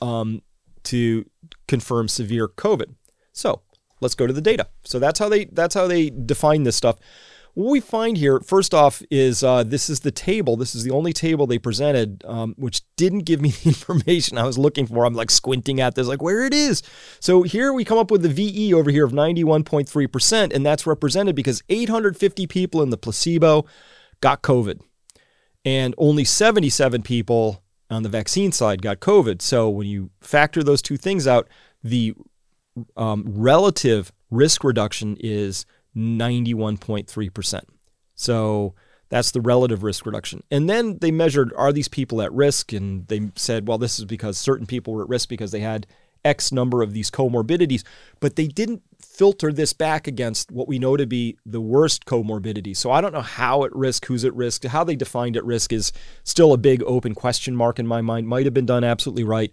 [0.00, 0.42] um,
[0.84, 1.28] to
[1.66, 2.94] confirm severe COVID.
[3.32, 3.62] So
[4.00, 4.68] let's go to the data.
[4.84, 6.96] So that's how they that's how they define this stuff.
[7.54, 10.56] What we find here, first off, is uh, this is the table.
[10.56, 14.44] This is the only table they presented, um, which didn't give me the information I
[14.44, 15.04] was looking for.
[15.04, 16.82] I'm like squinting at this, like where it is.
[17.18, 21.34] So here we come up with the VE over here of 91.3%, and that's represented
[21.34, 23.66] because 850 people in the placebo
[24.20, 24.80] got COVID,
[25.64, 29.42] and only 77 people on the vaccine side got COVID.
[29.42, 31.48] So when you factor those two things out,
[31.82, 32.14] the
[32.96, 37.60] um, relative risk reduction is 91.3%.
[38.14, 38.74] So
[39.08, 40.42] that's the relative risk reduction.
[40.50, 42.72] And then they measured are these people at risk?
[42.72, 45.86] And they said, well, this is because certain people were at risk because they had
[46.24, 47.82] X number of these comorbidities,
[48.20, 52.76] but they didn't filter this back against what we know to be the worst comorbidities.
[52.76, 55.72] So I don't know how at risk, who's at risk, how they defined at risk
[55.72, 55.92] is
[56.24, 58.28] still a big open question mark in my mind.
[58.28, 59.52] Might have been done absolutely right.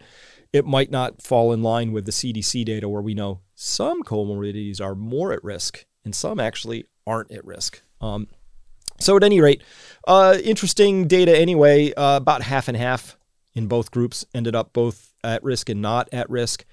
[0.53, 4.81] It might not fall in line with the CDC data where we know some comorbidities
[4.81, 7.81] are more at risk and some actually aren't at risk.
[7.99, 8.29] Um,
[8.97, 9.61] so, at any rate,
[10.07, 11.93] uh, interesting data anyway.
[11.93, 13.17] Uh, about half and half
[13.55, 16.63] in both groups ended up both at risk and not at risk.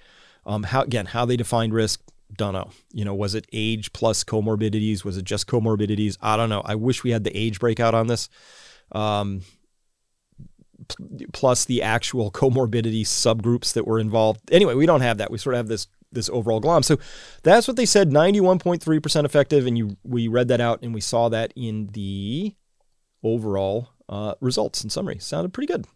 [0.46, 2.00] Um, how again, how they defined risk,
[2.32, 2.70] don't know.
[2.92, 5.04] You know, was it age plus comorbidities?
[5.04, 6.16] Was it just comorbidities?
[6.22, 6.62] I don't know.
[6.64, 8.28] I wish we had the age breakout on this.
[8.92, 9.42] Um,
[11.32, 14.40] plus the actual comorbidity subgroups that were involved.
[14.52, 15.32] Anyway, we don't have that.
[15.32, 16.82] We sort of have this this overall glom.
[16.82, 16.98] So
[17.42, 19.66] that's what they said, 91.3% effective.
[19.66, 22.54] And you we read that out and we saw that in the
[23.22, 25.18] overall uh, results and summary.
[25.18, 25.86] Sounded pretty good,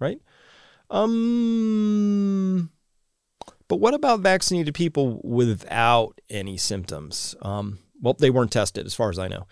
[0.00, 0.20] right?
[0.90, 2.70] Um,
[3.68, 7.34] but what about vaccinated people without any symptoms?
[7.42, 9.46] Um, well, they weren't tested as far as I know.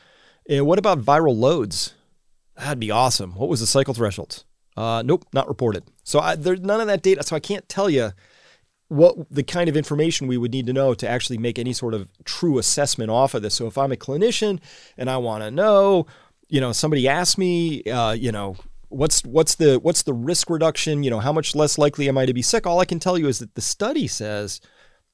[0.49, 1.95] And what about viral loads?
[2.57, 3.35] That'd be awesome.
[3.35, 4.45] What was the cycle threshold?
[4.77, 5.85] Uh, nope, not reported.
[6.03, 7.23] So I, there's none of that data.
[7.23, 8.13] So I can't tell you
[8.89, 11.95] what the kind of information we would need to know to actually make any sort
[11.95, 13.55] of true assessment off of this.
[13.55, 14.61] So if I'm a clinician
[14.99, 16.07] and I want to know,
[16.49, 18.57] you know, somebody asked me, uh, you know,
[18.89, 21.03] what's what's the what's the risk reduction?
[21.03, 22.67] You know, how much less likely am I to be sick?
[22.67, 24.61] All I can tell you is that the study says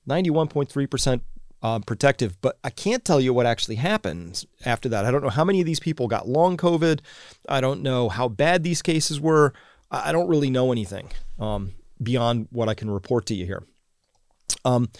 [0.08, 1.22] 91.3 percent
[1.62, 5.04] uh, protective, but I can't tell you what actually happens after that.
[5.04, 7.00] I don't know how many of these people got long COVID.
[7.48, 9.52] I don't know how bad these cases were.
[9.90, 11.10] I don't really know anything.
[11.38, 13.62] Um, beyond what I can report to you here.
[14.64, 14.90] Um,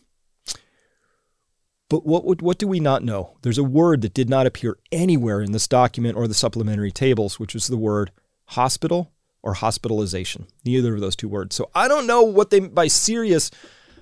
[1.89, 3.37] But what, what, do we not know?
[3.41, 7.39] There's a word that did not appear anywhere in this document or the supplementary tables,
[7.39, 8.11] which is the word
[8.45, 9.11] hospital
[9.43, 10.47] or hospitalization.
[10.65, 11.55] Neither of those two words.
[11.55, 13.51] So I don't know what they by serious,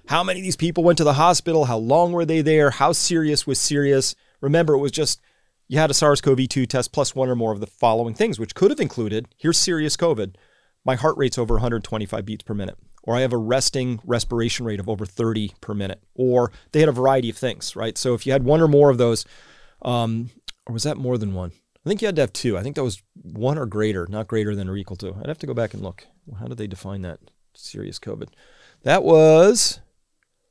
[0.07, 2.91] how many of these people went to the hospital, how long were they there, how
[2.91, 4.15] serious was serious.
[4.39, 5.19] Remember, it was just
[5.67, 8.39] you had a SARS CoV 2 test plus one or more of the following things,
[8.39, 10.36] which could have included here's serious COVID
[10.86, 14.80] my heart rate's over 125 beats per minute, or I have a resting respiration rate
[14.80, 17.98] of over 30 per minute, or they had a variety of things, right?
[17.98, 19.26] So if you had one or more of those,
[19.84, 20.30] um,
[20.65, 21.52] or was that more than one?
[21.86, 22.58] I think you had to have two.
[22.58, 25.15] I think that was one or greater, not greater than or equal to.
[25.20, 26.06] I'd have to go back and look.
[26.39, 27.20] How did they define that?
[27.56, 28.30] Serious COVID.
[28.84, 29.80] That was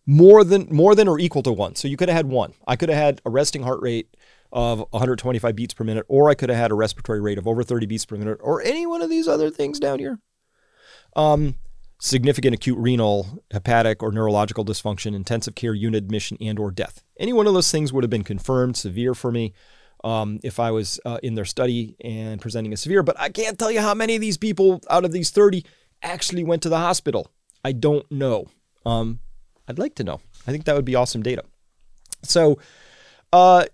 [0.06, 1.76] more than more than or equal to one.
[1.76, 2.54] So you could have had one.
[2.66, 4.16] I could have had a resting heart rate
[4.52, 7.62] of 125 beats per minute, or I could have had a respiratory rate of over
[7.62, 10.18] 30 beats per minute, or any one of these other things down here.
[11.16, 11.56] Um,
[12.00, 17.04] significant acute renal, hepatic, or neurological dysfunction, intensive care unit admission, and or death.
[17.18, 19.52] Any one of those things would have been confirmed severe for me
[20.02, 23.02] um, if I was uh, in their study and presenting as severe.
[23.02, 25.64] But I can't tell you how many of these people out of these 30
[26.02, 27.30] actually went to the hospital.
[27.64, 28.46] I don't know.
[28.86, 29.20] Um,
[29.68, 30.20] I'd like to know.
[30.46, 31.44] I think that would be awesome data.
[32.22, 32.58] So,
[33.32, 33.66] uh,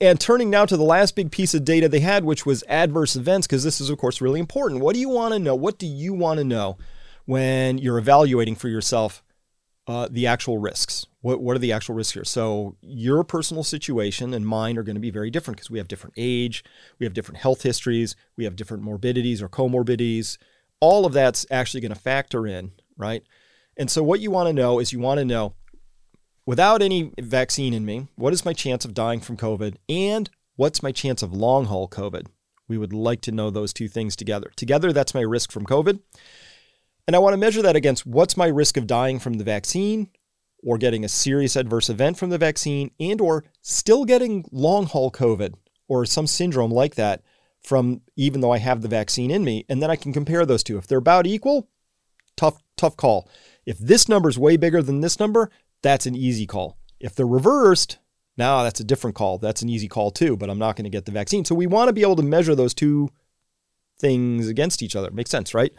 [0.00, 3.16] and turning now to the last big piece of data they had, which was adverse
[3.16, 4.80] events, because this is, of course, really important.
[4.80, 5.54] What do you want to know?
[5.54, 6.76] What do you want to know
[7.24, 9.22] when you're evaluating for yourself
[9.86, 11.06] uh, the actual risks?
[11.22, 12.24] What, what are the actual risks here?
[12.24, 15.88] So, your personal situation and mine are going to be very different because we have
[15.88, 16.64] different age,
[16.98, 20.38] we have different health histories, we have different morbidities or comorbidities.
[20.80, 23.22] All of that's actually going to factor in, right?
[23.76, 25.54] And so, what you want to know is you want to know
[26.50, 29.76] without any vaccine in me, what is my chance of dying from COVID?
[29.88, 32.26] And what's my chance of long haul COVID?
[32.66, 34.50] We would like to know those two things together.
[34.56, 36.00] Together, that's my risk from COVID.
[37.06, 40.08] And I want to measure that against what's my risk of dying from the vaccine
[40.64, 45.12] or getting a serious adverse event from the vaccine and or still getting long haul
[45.12, 45.54] COVID
[45.86, 47.22] or some syndrome like that
[47.62, 49.66] from even though I have the vaccine in me.
[49.68, 50.78] And then I can compare those two.
[50.78, 51.68] If they're about equal,
[52.36, 53.28] tough, tough call.
[53.64, 55.48] If this number is way bigger than this number,
[55.82, 56.76] that's an easy call.
[56.98, 57.98] If they're reversed,
[58.36, 59.38] now that's a different call.
[59.38, 61.44] That's an easy call too, but I'm not going to get the vaccine.
[61.44, 63.10] So we want to be able to measure those two
[63.98, 65.10] things against each other.
[65.10, 65.72] Makes sense, right?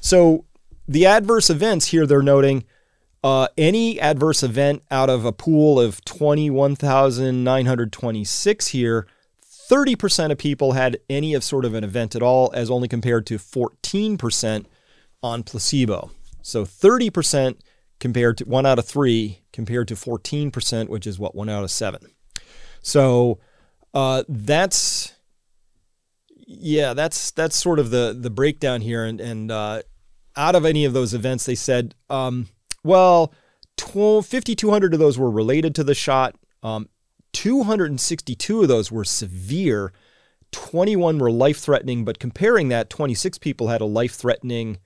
[0.00, 0.44] So
[0.86, 2.64] the adverse events here, they're noting
[3.24, 9.06] uh, any adverse event out of a pool of 21,926 here,
[9.70, 13.26] 30% of people had any of sort of an event at all, as only compared
[13.26, 14.66] to 14%
[15.22, 16.10] on placebo.
[16.42, 17.56] So 30%
[18.04, 21.70] compared to one out of three, compared to 14%, which is what, one out of
[21.70, 22.10] seven.
[22.82, 23.38] So
[23.94, 25.14] uh, that's
[26.46, 29.06] yeah, that's that's sort of the the breakdown here.
[29.06, 29.80] And and uh,
[30.36, 32.48] out of any of those events, they said, um,
[32.82, 33.32] well,
[33.78, 36.34] 5,200 of those were related to the shot.
[36.62, 36.90] Um,
[37.32, 39.94] 262 of those were severe.
[40.52, 44.76] 21 were life threatening, but comparing that, 26 people had a life threatening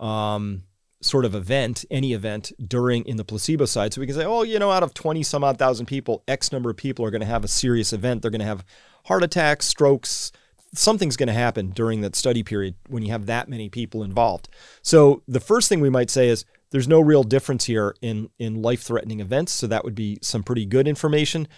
[0.00, 0.64] um,
[1.00, 3.92] sort of event, any event during in the placebo side.
[3.92, 6.52] So we can say, oh, you know, out of 20 some odd thousand people, X
[6.52, 8.22] number of people are going to have a serious event.
[8.22, 8.64] They're going to have
[9.04, 10.32] heart attacks, strokes,
[10.74, 14.48] something's going to happen during that study period when you have that many people involved.
[14.82, 18.60] So the first thing we might say is there's no real difference here in in
[18.62, 21.48] life-threatening events, so that would be some pretty good information.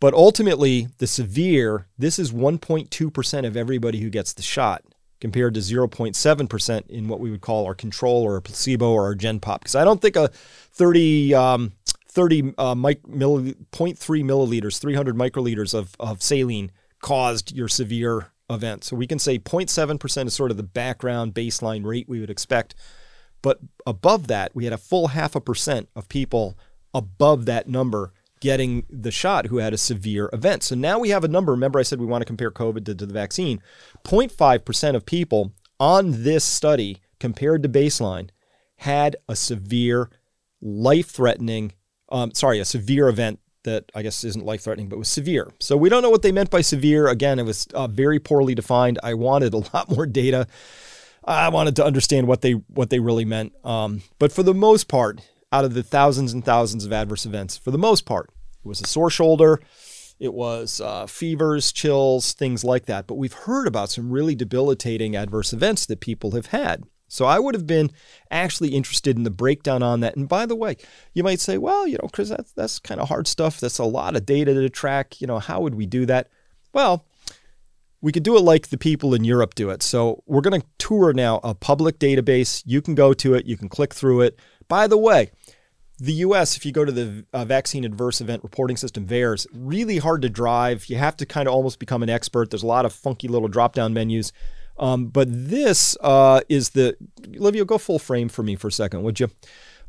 [0.00, 4.82] But ultimately, the severe, this is 1.2% of everybody who gets the shot
[5.20, 9.14] compared to 0.7% in what we would call our control or a placebo or our
[9.14, 9.60] gen pop.
[9.60, 11.72] Because I don't think a 30, um,
[12.08, 18.84] 30 uh, mic, milli, 0.3 milliliters, 300 microliters of, of saline caused your severe event.
[18.84, 22.74] So we can say 0.7% is sort of the background baseline rate we would expect.
[23.42, 26.58] But above that, we had a full half a percent of people
[26.92, 30.62] above that number getting the shot who had a severe event.
[30.62, 31.52] So now we have a number.
[31.52, 33.62] Remember, I said we want to compare COVID to, to the vaccine.
[34.04, 38.30] 0.5% of people on this study compared to baseline
[38.78, 40.10] had a severe,
[40.60, 41.72] life threatening,
[42.08, 45.52] um, sorry, a severe event that I guess isn't life threatening, but was severe.
[45.60, 47.08] So we don't know what they meant by severe.
[47.08, 48.98] Again, it was uh, very poorly defined.
[49.02, 50.46] I wanted a lot more data.
[51.22, 53.52] I wanted to understand what they what they really meant.
[53.64, 55.20] Um, but for the most part,
[55.52, 58.30] out of the thousands and thousands of adverse events, for the most part,
[58.64, 59.60] it was a sore shoulder,
[60.18, 63.06] it was uh, fevers, chills, things like that.
[63.06, 66.84] But we've heard about some really debilitating adverse events that people have had.
[67.08, 67.90] So I would have been
[68.30, 70.14] actually interested in the breakdown on that.
[70.14, 70.76] And by the way,
[71.12, 73.58] you might say, well, you know, Chris, that's that's kind of hard stuff.
[73.58, 75.20] That's a lot of data to track.
[75.20, 76.28] You know, how would we do that?
[76.72, 77.04] Well,
[78.00, 79.82] we could do it like the people in Europe do it.
[79.82, 82.62] So we're going to tour now a public database.
[82.64, 83.44] You can go to it.
[83.44, 84.38] You can click through it.
[84.70, 85.32] By the way,
[85.98, 89.98] the US, if you go to the uh, Vaccine Adverse Event Reporting System, VAERS, really
[89.98, 90.86] hard to drive.
[90.86, 92.50] You have to kind of almost become an expert.
[92.50, 94.32] There's a lot of funky little drop down menus.
[94.78, 96.96] Um, but this uh, is the,
[97.36, 99.28] Olivia, go full frame for me for a second, would you?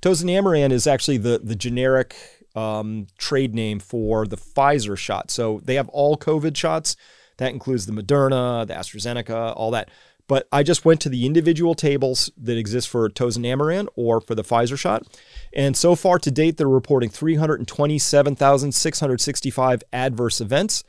[0.00, 2.16] Tozinameran is actually the, the generic
[2.54, 5.30] um, trade name for the Pfizer shot.
[5.30, 6.96] So they have all COVID shots.
[7.38, 9.90] That includes the Moderna, the AstraZeneca, all that.
[10.26, 14.42] But I just went to the individual tables that exist for Tozinameran or for the
[14.42, 15.06] Pfizer shot.
[15.52, 20.82] And so far to date, they're reporting 327,665 adverse events.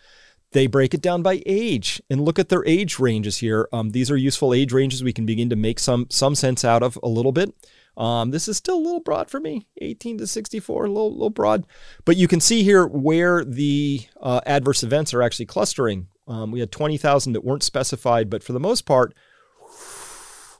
[0.51, 3.67] They break it down by age and look at their age ranges here.
[3.73, 6.81] Um, these are useful age ranges we can begin to make some some sense out
[6.81, 7.53] of a little bit.
[7.97, 11.29] Um, this is still a little broad for me, 18 to 64, a little, little
[11.29, 11.65] broad.
[12.03, 16.07] But you can see here where the uh, adverse events are actually clustering.
[16.27, 19.13] Um, we had 20,000 that weren't specified, but for the most part,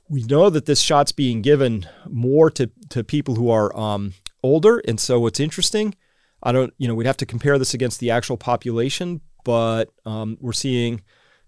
[0.08, 4.78] we know that this shot's being given more to, to people who are um, older.
[4.86, 5.94] And so what's interesting,
[6.42, 10.38] I don't, you know, we'd have to compare this against the actual population, but um,
[10.40, 11.02] we're seeing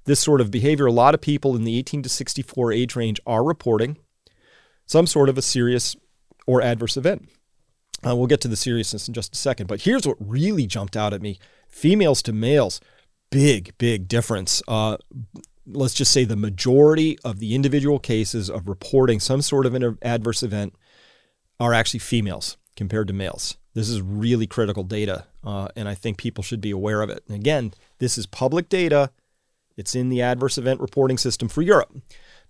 [0.04, 0.86] this sort of behavior.
[0.86, 3.98] A lot of people in the 18 to 64 age range are reporting
[4.86, 5.94] some sort of a serious
[6.46, 7.28] or adverse event.
[8.06, 9.66] Uh, we'll get to the seriousness in just a second.
[9.66, 11.38] But here's what really jumped out at me
[11.68, 12.80] females to males,
[13.30, 14.62] big, big difference.
[14.68, 14.96] Uh,
[15.66, 19.98] let's just say the majority of the individual cases of reporting some sort of an
[20.02, 20.74] adverse event
[21.60, 23.56] are actually females compared to males.
[23.74, 27.22] This is really critical data, uh, and I think people should be aware of it.
[27.28, 29.10] And again, this is public data.
[29.76, 31.94] It's in the adverse event reporting system for Europe.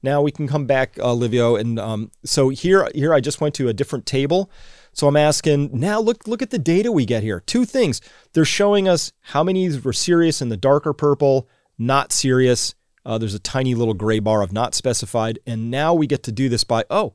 [0.03, 3.55] Now we can come back, uh, Livio, and um, so here, here I just went
[3.57, 4.51] to a different table.
[4.99, 6.01] So I'm asking now.
[6.01, 7.39] Look, look at the data we get here.
[7.39, 8.01] Two things:
[8.33, 12.75] they're showing us how many were serious in the darker purple, not serious
[13.09, 15.39] Uh, there's a tiny little gray bar of not specified.
[15.47, 17.15] And now we get to do this by, oh,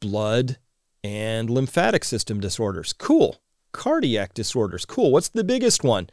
[0.00, 0.58] blood
[1.04, 2.92] and lymphatic system disorders.
[2.92, 3.36] Cool.
[3.72, 4.84] Cardiac disorders.
[4.84, 5.12] Cool.
[5.12, 6.08] What's the biggest one?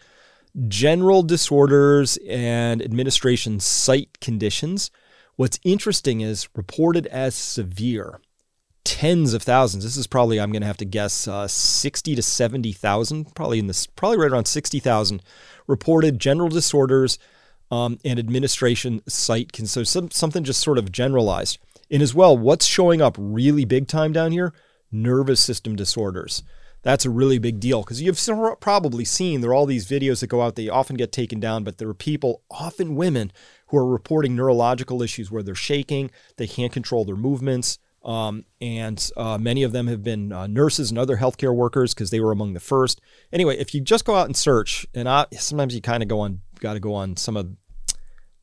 [0.68, 4.92] General disorders and administration site conditions.
[5.36, 8.20] What's interesting is reported as severe.
[8.84, 9.84] Tens of thousands.
[9.84, 13.68] This is probably I'm going to have to guess uh, 60 to 70,000, probably in
[13.68, 15.22] this, probably right around 60,000
[15.68, 17.20] reported general disorders
[17.70, 19.52] um, and administration site.
[19.52, 21.60] Can so some, something just sort of generalized.
[21.90, 24.54] And as well, what's showing up really big time down here?
[24.92, 26.44] Nervous system disorders.
[26.84, 28.20] That's a really big deal because you've
[28.60, 30.56] probably seen there are all these videos that go out.
[30.56, 33.32] They often get taken down, but there are people, often women,
[33.68, 37.78] who are reporting neurological issues where they're shaking, they can't control their movements.
[38.04, 42.10] Um, and uh, many of them have been uh, nurses and other healthcare workers because
[42.10, 42.99] they were among the first.
[43.32, 46.22] Anyway, if you just go out and search, and I, sometimes you kind of go
[46.22, 47.56] on, got to go on some of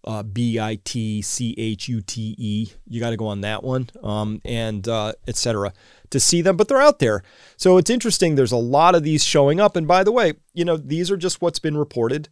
[0.04, 2.68] uh, B I T C H U T E.
[2.86, 5.72] You got to go on that one, um, and uh, etc.
[6.11, 7.22] to see them, but they're out there.
[7.56, 8.34] So it's interesting.
[8.34, 11.16] There's a lot of these showing up, and by the way, you know these are
[11.16, 12.28] just what's been reported,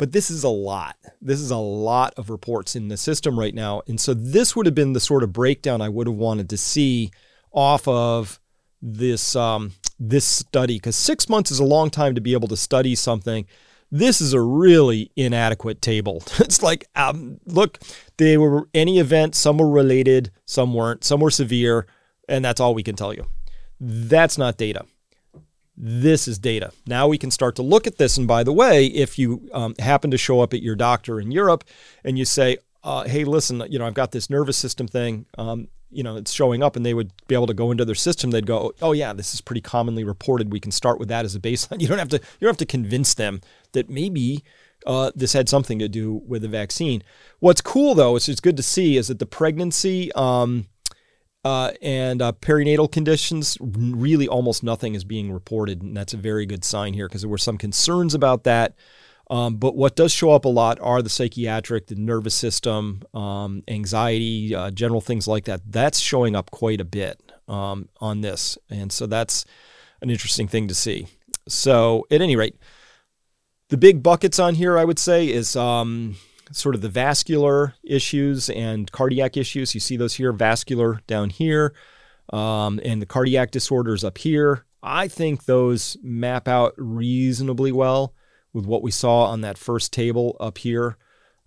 [0.00, 0.96] but this is a lot.
[1.20, 4.64] This is a lot of reports in the system right now, and so this would
[4.64, 7.10] have been the sort of breakdown I would have wanted to see
[7.52, 8.40] off of
[8.80, 12.56] this um, this study because six months is a long time to be able to
[12.56, 13.46] study something
[13.90, 16.22] this is a really inadequate table.
[16.38, 17.80] It's like, um, look,
[18.16, 21.86] they were any event, some were related, some weren't, some were severe,
[22.28, 23.26] and that's all we can tell you.
[23.78, 24.84] That's not data.
[25.82, 26.72] This is data.
[26.86, 28.18] Now we can start to look at this.
[28.18, 31.30] And by the way, if you um, happen to show up at your doctor in
[31.30, 31.64] Europe
[32.04, 35.24] and you say, uh, hey, listen, you know, I've got this nervous system thing.
[35.38, 37.96] Um, you know it's showing up and they would be able to go into their
[37.96, 41.24] system they'd go oh yeah this is pretty commonly reported we can start with that
[41.24, 43.40] as a baseline you don't have to you don't have to convince them
[43.72, 44.44] that maybe
[44.86, 47.02] uh, this had something to do with the vaccine
[47.40, 50.66] what's cool though is it's good to see is that the pregnancy um,
[51.44, 56.46] uh, and uh, perinatal conditions really almost nothing is being reported and that's a very
[56.46, 58.74] good sign here because there were some concerns about that
[59.30, 63.62] um, but what does show up a lot are the psychiatric, the nervous system, um,
[63.68, 65.60] anxiety, uh, general things like that.
[65.64, 68.58] That's showing up quite a bit um, on this.
[68.68, 69.44] And so that's
[70.02, 71.06] an interesting thing to see.
[71.46, 72.56] So, at any rate,
[73.68, 76.16] the big buckets on here, I would say, is um,
[76.52, 79.74] sort of the vascular issues and cardiac issues.
[79.74, 81.74] You see those here, vascular down here,
[82.32, 84.64] um, and the cardiac disorders up here.
[84.82, 88.14] I think those map out reasonably well
[88.52, 90.96] with what we saw on that first table up here.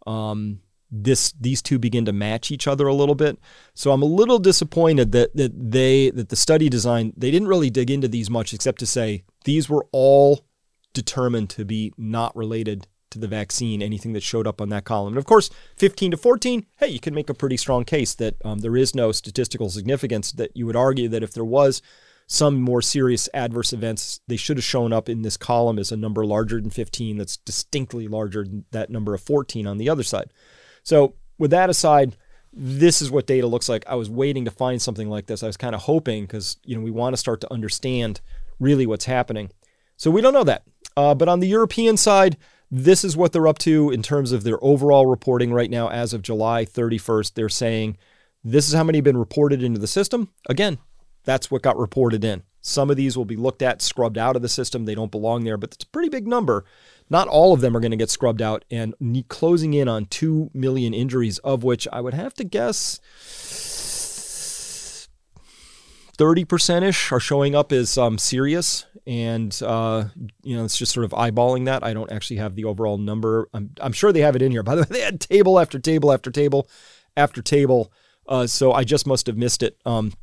[0.05, 0.59] Um,
[0.95, 3.39] this these two begin to match each other a little bit.
[3.73, 7.71] So I'm a little disappointed that that they that the study design they didn't really
[7.71, 10.45] dig into these much except to say these were all
[10.93, 15.13] determined to be not related to the vaccine, anything that showed up on that column.
[15.13, 18.35] And of course, 15 to 14, hey, you can make a pretty strong case that
[18.45, 20.31] um, there is no statistical significance.
[20.31, 21.81] That you would argue that if there was
[22.27, 25.97] some more serious adverse events, they should have shown up in this column as a
[25.97, 30.03] number larger than 15 that's distinctly larger than that number of 14 on the other
[30.03, 30.31] side.
[30.83, 32.15] So, with that aside,
[32.51, 33.83] this is what data looks like.
[33.87, 35.43] I was waiting to find something like this.
[35.43, 38.21] I was kind of hoping because you know we want to start to understand
[38.59, 39.49] really what's happening.
[39.97, 40.63] So we don't know that.
[40.95, 42.37] Uh, but on the European side,
[42.75, 45.89] this is what they're up to in terms of their overall reporting right now.
[45.89, 47.97] As of July 31st, they're saying
[48.43, 50.29] this is how many have been reported into the system.
[50.49, 50.79] Again,
[51.23, 52.41] that's what got reported in.
[52.61, 54.85] Some of these will be looked at, scrubbed out of the system.
[54.85, 56.65] They don't belong there, but it's a pretty big number.
[57.11, 58.95] Not all of them are going to get scrubbed out, and
[59.27, 62.99] closing in on 2 million injuries, of which I would have to guess
[66.17, 68.85] 30% ish are showing up as um, serious.
[69.05, 70.05] And, uh,
[70.43, 71.83] you know, it's just sort of eyeballing that.
[71.83, 73.49] I don't actually have the overall number.
[73.53, 74.63] I'm, I'm sure they have it in here.
[74.63, 76.69] By the way, they had table after table after table
[77.17, 77.91] after table.
[78.27, 79.77] Uh, so I just must have missed it.
[79.85, 80.13] Um,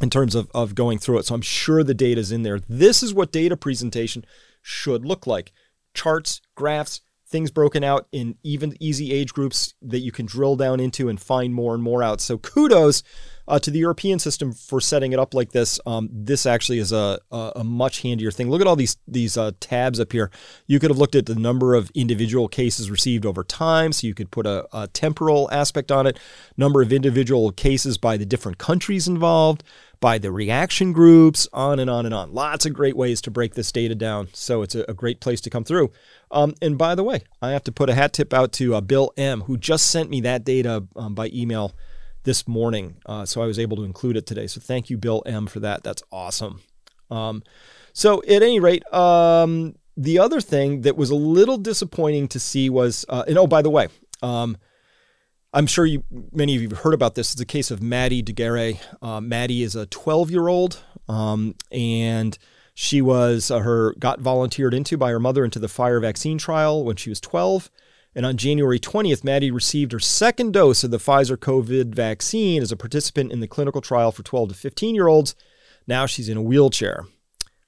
[0.00, 1.24] in terms of, of going through it.
[1.24, 2.60] So I'm sure the data is in there.
[2.68, 4.26] This is what data presentation
[4.60, 5.52] should look like
[5.94, 10.80] charts, graphs, things broken out in even easy age groups that you can drill down
[10.80, 12.20] into and find more and more out.
[12.20, 13.02] So kudos
[13.48, 15.78] uh, to the European system for setting it up like this.
[15.86, 18.50] Um, this actually is a, a, a, much handier thing.
[18.50, 20.30] Look at all these these uh, tabs up here.
[20.66, 24.14] You could have looked at the number of individual cases received over time, so you
[24.14, 26.18] could put a, a temporal aspect on it,
[26.56, 29.62] number of individual cases by the different countries involved,
[30.00, 32.32] by the reaction groups, on and on and on.
[32.32, 34.28] Lots of great ways to break this data down.
[34.32, 35.92] So it's a, a great place to come through.
[36.30, 38.80] Um, and by the way, I have to put a hat tip out to uh,
[38.80, 41.72] Bill M, who just sent me that data um, by email
[42.26, 42.96] this morning.
[43.06, 44.46] Uh, so I was able to include it today.
[44.48, 45.82] So thank you, Bill M, for that.
[45.82, 46.60] That's awesome.
[47.10, 47.42] Um,
[47.94, 52.68] so at any rate, um, the other thing that was a little disappointing to see
[52.68, 53.88] was, uh, and oh, by the way,
[54.22, 54.58] um,
[55.54, 56.02] I'm sure you,
[56.32, 57.32] many of you have heard about this.
[57.32, 58.78] It's a case of Maddie de Garay.
[59.00, 62.36] Uh, Maddie is a 12 year old, um, and
[62.74, 66.84] she was uh, her got volunteered into by her mother into the fire vaccine trial
[66.84, 67.70] when she was 12.
[68.16, 72.72] And on January 20th, Maddie received her second dose of the Pfizer COVID vaccine as
[72.72, 75.34] a participant in the clinical trial for 12 to 15 year olds.
[75.86, 77.04] Now she's in a wheelchair.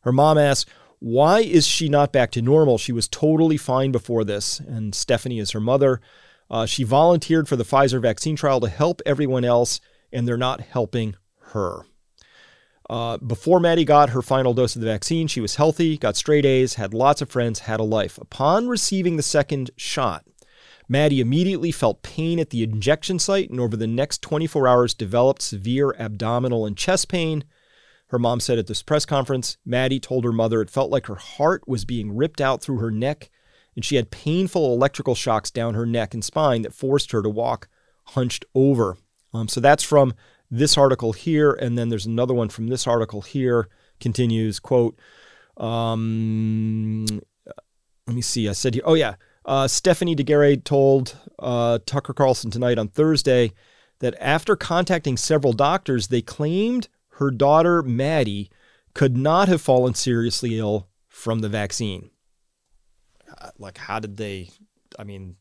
[0.01, 0.69] Her mom asks,
[1.01, 2.79] Why is she not back to normal?
[2.79, 4.59] She was totally fine before this.
[4.59, 6.01] And Stephanie is her mother.
[6.51, 9.81] Uh, she volunteered for the Pfizer vaccine trial to help everyone else,
[10.11, 11.15] and they're not helping
[11.53, 11.83] her.
[12.89, 16.47] Uh, before Maddie got her final dose of the vaccine, she was healthy, got straight
[16.47, 18.17] A's, had lots of friends, had a life.
[18.17, 20.25] Upon receiving the second shot,
[20.89, 25.43] Maddie immediately felt pain at the injection site and over the next 24 hours developed
[25.43, 27.45] severe abdominal and chest pain.
[28.09, 31.17] Her mom said at this press conference, Maddie told her mother it felt like her
[31.17, 33.29] heart was being ripped out through her neck
[33.79, 37.29] and she had painful electrical shocks down her neck and spine that forced her to
[37.29, 37.69] walk
[38.07, 38.97] hunched over.
[39.33, 40.15] Um, so that's from
[40.51, 43.69] this article here, and then there's another one from this article here.
[44.01, 44.99] Continues quote.
[45.57, 47.07] Um,
[48.07, 48.49] let me see.
[48.49, 48.83] I said here.
[48.85, 49.15] Oh yeah,
[49.49, 53.53] uh, Stephanie de Garay told uh, Tucker Carlson tonight on Thursday
[54.01, 58.51] that after contacting several doctors, they claimed her daughter, Maddie,
[58.95, 62.11] could not have fallen seriously ill from the vaccine.
[63.41, 64.51] Uh, like, how did they?
[64.99, 65.37] I mean,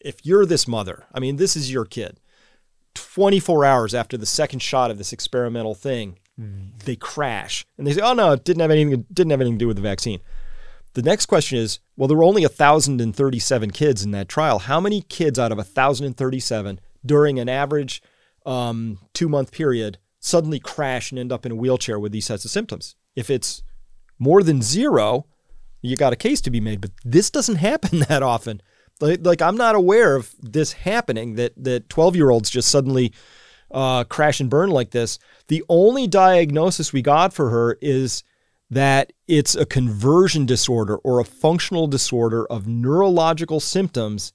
[0.00, 2.18] if you're this mother, I mean, this is your kid.
[2.94, 6.18] 24 hours after the second shot of this experimental thing,
[6.84, 9.62] they crash and they say, "Oh no, it didn't have anything didn't have anything to
[9.62, 10.20] do with the vaccine."
[10.94, 14.60] The next question is well, there were only 1,037 kids in that trial.
[14.60, 18.02] How many kids out of 1,037 during an average
[18.46, 22.44] um, two month period suddenly crash and end up in a wheelchair with these sets
[22.44, 22.96] of symptoms?
[23.14, 23.62] If it's
[24.18, 25.26] more than zero,
[25.80, 28.60] you got a case to be made, but this doesn't happen that often.
[29.00, 33.12] Like, like I'm not aware of this happening that that 12 year olds just suddenly
[33.70, 35.18] uh, crash and burn like this.
[35.48, 38.24] The only diagnosis we got for her is
[38.70, 44.32] that it's a conversion disorder or a functional disorder of neurological symptoms,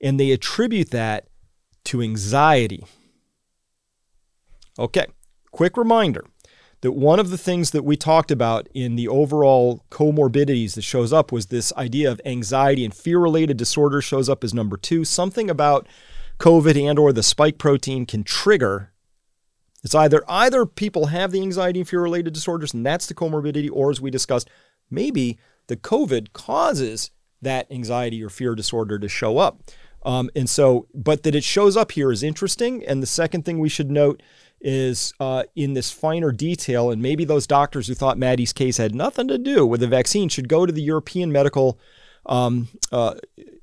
[0.00, 1.28] and they attribute that
[1.84, 2.84] to anxiety.
[4.78, 5.06] Okay,
[5.50, 6.24] quick reminder
[6.82, 11.12] that one of the things that we talked about in the overall comorbidities that shows
[11.12, 15.04] up was this idea of anxiety and fear related disorder shows up as number 2
[15.04, 15.88] something about
[16.38, 18.92] covid and or the spike protein can trigger
[19.84, 23.70] it's either either people have the anxiety and fear related disorders and that's the comorbidity,
[23.72, 24.48] or as we discussed,
[24.90, 27.10] maybe the COVID causes
[27.40, 29.62] that anxiety or fear disorder to show up.
[30.04, 32.84] Um, and so, but that it shows up here is interesting.
[32.86, 34.22] And the second thing we should note
[34.60, 38.94] is uh, in this finer detail, and maybe those doctors who thought Maddie's case had
[38.94, 41.78] nothing to do with the vaccine should go to the European Medical,
[42.26, 43.14] um, uh,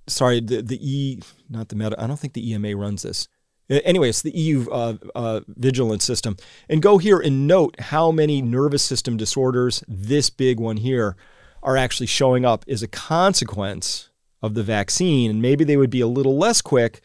[0.07, 3.27] sorry, the, the E, not the Med, I don't think the EMA runs this.
[3.69, 6.37] Anyway, it's the EU uh, uh, vigilance system.
[6.69, 11.15] And go here and note how many nervous system disorders, this big one here,
[11.63, 14.09] are actually showing up as a consequence
[14.41, 15.31] of the vaccine.
[15.31, 17.01] And maybe they would be a little less quick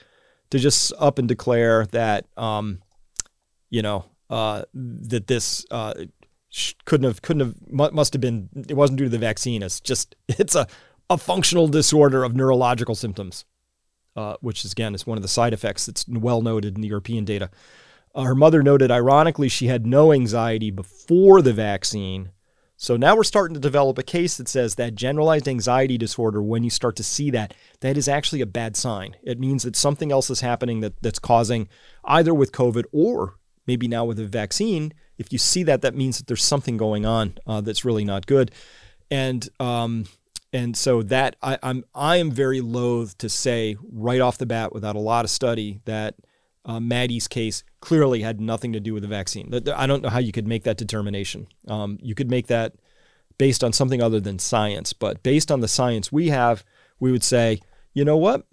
[0.50, 2.82] to just up and declare that, um,
[3.70, 5.94] you know, uh, that this uh,
[6.84, 7.40] couldn't have, couldn't
[7.70, 9.62] have, must have been, it wasn't due to the vaccine.
[9.62, 10.66] It's just, it's a,
[11.08, 13.46] a functional disorder of neurological symptoms
[14.16, 16.88] uh, which is again is one of the side effects that's well noted in the
[16.88, 17.50] European data.
[18.14, 22.30] Uh, her mother noted, ironically, she had no anxiety before the vaccine.
[22.76, 26.64] So now we're starting to develop a case that says that generalized anxiety disorder, when
[26.64, 29.16] you start to see that, that is actually a bad sign.
[29.22, 31.68] It means that something else is happening that, that's causing
[32.04, 33.36] either with COVID or
[33.66, 34.94] maybe now with a vaccine.
[35.18, 38.26] If you see that, that means that there's something going on uh, that's really not
[38.26, 38.50] good.
[39.10, 40.06] And um,
[40.52, 44.72] and so that I, I'm I am very loath to say right off the bat
[44.72, 46.16] without a lot of study that
[46.64, 49.52] uh, Maddie's case clearly had nothing to do with the vaccine.
[49.74, 51.46] I don't know how you could make that determination.
[51.68, 52.74] Um, you could make that
[53.38, 56.64] based on something other than science, but based on the science we have,
[56.98, 57.60] we would say,
[57.94, 58.46] you know what?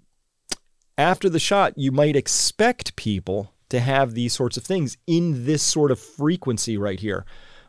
[0.96, 5.62] After the shot, you might expect people to have these sorts of things in this
[5.62, 7.26] sort of frequency right here.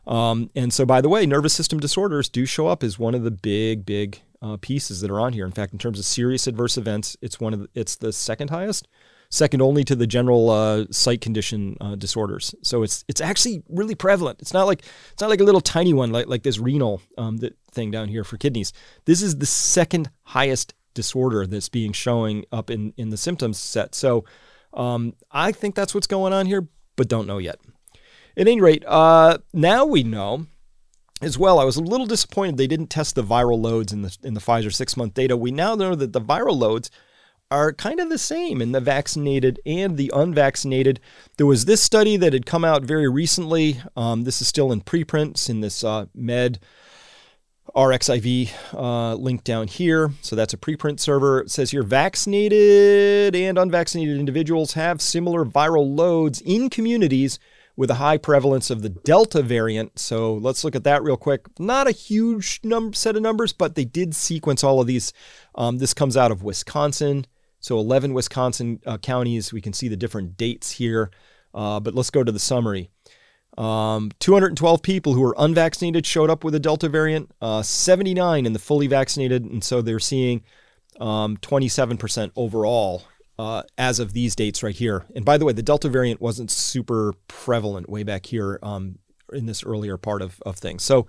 [0.10, 3.24] Um, and so, by the way, nervous system disorders do show up as one of
[3.24, 5.45] the big, big uh, pieces that are on here.
[5.45, 8.49] In fact, in terms of serious adverse events, it's one of the, it's the second
[8.49, 8.88] highest,
[9.30, 12.55] second only to the general uh, site condition uh, disorders.
[12.64, 14.41] So it's it's actually really prevalent.
[14.41, 17.39] It's not like it's not like a little tiny one like like this renal um,
[17.72, 18.74] thing down here for kidneys.
[19.05, 23.93] This is the second highest disorder that's being showing up in in the symptoms set.
[23.93, 24.26] So
[24.74, 27.60] um, I think that's what's going on here, but don't know yet.
[28.38, 30.48] At any rate, uh, now we know
[31.22, 31.60] as well.
[31.60, 34.40] I was a little disappointed they didn't test the viral loads in the in the
[34.40, 35.36] Pfizer six month data.
[35.36, 36.90] We now know that the viral loads
[37.52, 41.00] are kind of the same in the vaccinated and the unvaccinated.
[41.38, 43.82] There was this study that had come out very recently.
[43.98, 46.60] Um, this is still in preprints in this uh, Med
[47.76, 50.12] RXIV uh, link down here.
[50.22, 51.42] So that's a preprint server.
[51.42, 57.40] It says here vaccinated and unvaccinated individuals have similar viral loads in communities
[57.80, 59.98] with a high prevalence of the Delta variant.
[59.98, 61.46] So let's look at that real quick.
[61.58, 65.14] Not a huge number, set of numbers, but they did sequence all of these.
[65.56, 67.26] Um, this comes out of Wisconsin.
[67.62, 69.54] So 11 Wisconsin uh, counties.
[69.54, 71.10] We can see the different dates here.
[71.54, 72.90] Uh, but let's go to the summary.
[73.58, 78.52] Um, 212 people who were unvaccinated showed up with a Delta variant, uh, 79 in
[78.52, 79.46] the fully vaccinated.
[79.46, 80.44] And so they're seeing
[81.00, 83.04] um, 27% overall
[83.40, 85.06] uh, as of these dates right here.
[85.16, 89.00] And by the way, the Delta variant wasn't super prevalent way back here um,
[89.32, 90.84] in this earlier part of, of things.
[90.84, 91.08] So,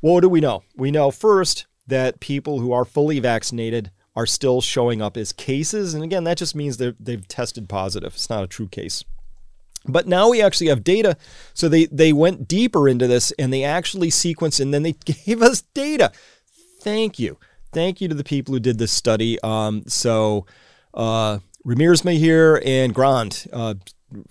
[0.00, 0.64] what do we know?
[0.76, 5.94] We know first that people who are fully vaccinated are still showing up as cases.
[5.94, 8.14] And again, that just means they've tested positive.
[8.14, 9.04] It's not a true case.
[9.86, 11.16] But now we actually have data.
[11.54, 15.42] So they, they went deeper into this and they actually sequenced and then they gave
[15.42, 16.10] us data.
[16.80, 17.38] Thank you.
[17.72, 19.38] Thank you to the people who did this study.
[19.42, 20.46] Um, so
[20.94, 23.74] uh, Ramirez here and Grand, uh,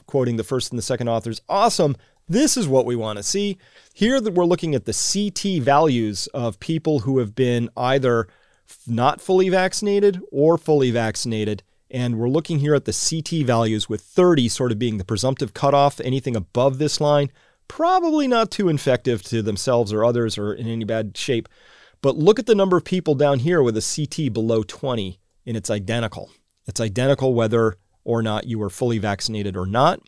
[0.06, 1.96] quoting the first and the second authors, awesome.
[2.28, 3.58] This is what we want to see.
[3.94, 8.28] Here that we're looking at the CT values of people who have been either
[8.86, 14.02] not fully vaccinated or fully vaccinated and we're looking here at the CT values with
[14.02, 16.00] 30 sort of being the presumptive cutoff.
[16.02, 17.32] Anything above this line,
[17.68, 21.48] probably not too infective to themselves or others or in any bad shape.
[22.02, 25.58] But look at the number of people down here with a CT below 20, and
[25.58, 26.30] it's identical.
[26.68, 30.02] It's identical whether or not you were fully vaccinated or not.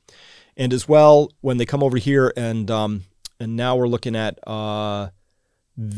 [0.55, 3.05] And as well, when they come over here and um,
[3.39, 5.09] and now we're looking at uh,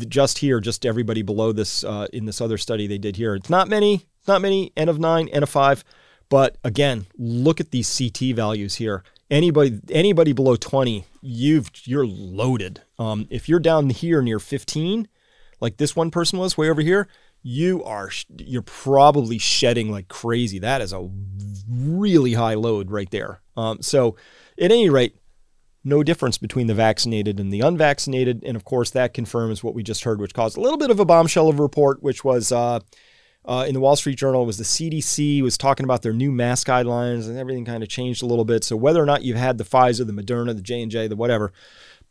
[0.08, 3.36] just here, just everybody below this uh, in this other study they did here.
[3.36, 5.84] It's not many, it's not many, N of nine, N of five.
[6.30, 9.04] But again, look at these CT values here.
[9.30, 12.82] Anybody anybody below 20, you've you're loaded.
[13.00, 15.08] Um, if you're down here near 15,
[15.60, 17.08] like this one person was way over here,
[17.44, 20.60] you are you're probably shedding like crazy.
[20.60, 21.10] That is a
[21.70, 23.42] really high load right there.
[23.58, 24.16] Um, so
[24.60, 25.16] at any rate,
[25.84, 28.44] no difference between the vaccinated and the unvaccinated.
[28.44, 31.00] And of course, that confirms what we just heard, which caused a little bit of
[31.00, 32.80] a bombshell of a report, which was uh,
[33.46, 36.68] uh, in the Wall Street Journal was the CDC was talking about their new mask
[36.68, 38.64] guidelines and everything kind of changed a little bit.
[38.64, 41.16] So whether or not you've had the Pfizer, the Moderna, the J and J, the
[41.16, 41.52] whatever,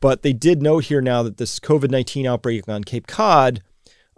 [0.01, 3.63] but they did note here now that this COVID nineteen outbreak on Cape Cod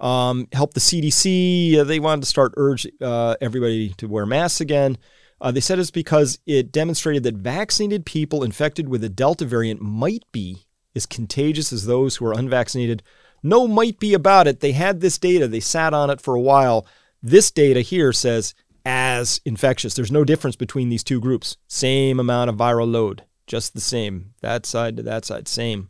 [0.02, 1.78] um, helped the CDC.
[1.78, 4.98] Uh, they wanted to start urge uh, everybody to wear masks again.
[5.40, 9.80] Uh, they said it's because it demonstrated that vaccinated people infected with the Delta variant
[9.80, 13.02] might be as contagious as those who are unvaccinated.
[13.42, 14.60] No might be about it.
[14.60, 16.86] They had this data, they sat on it for a while.
[17.22, 19.94] This data here says as infectious.
[19.94, 21.56] There's no difference between these two groups.
[21.68, 24.34] Same amount of viral load, just the same.
[24.40, 25.88] That side to that side, same.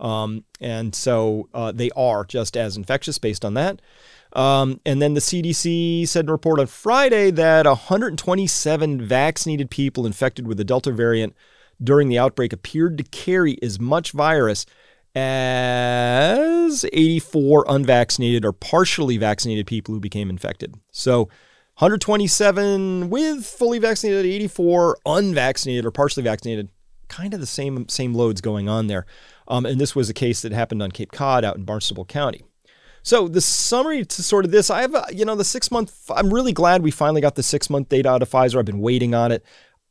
[0.00, 3.80] Um, and so uh, they are just as infectious based on that.
[4.32, 10.06] Um, and then the CDC said in a report on Friday that 127 vaccinated people
[10.06, 11.34] infected with the Delta variant
[11.82, 14.66] during the outbreak appeared to carry as much virus
[15.14, 20.74] as 84 unvaccinated or partially vaccinated people who became infected.
[20.90, 21.28] So
[21.78, 26.68] 127 with fully vaccinated, 84 unvaccinated or partially vaccinated.
[27.08, 29.06] Kind of the same same loads going on there.
[29.48, 32.42] Um, and this was a case that happened on Cape Cod out in Barnstable County.
[33.02, 36.10] So the summary to sort of this, I have, a, you know, the six month.
[36.10, 38.58] I'm really glad we finally got the six month data out of Pfizer.
[38.58, 39.44] I've been waiting on it.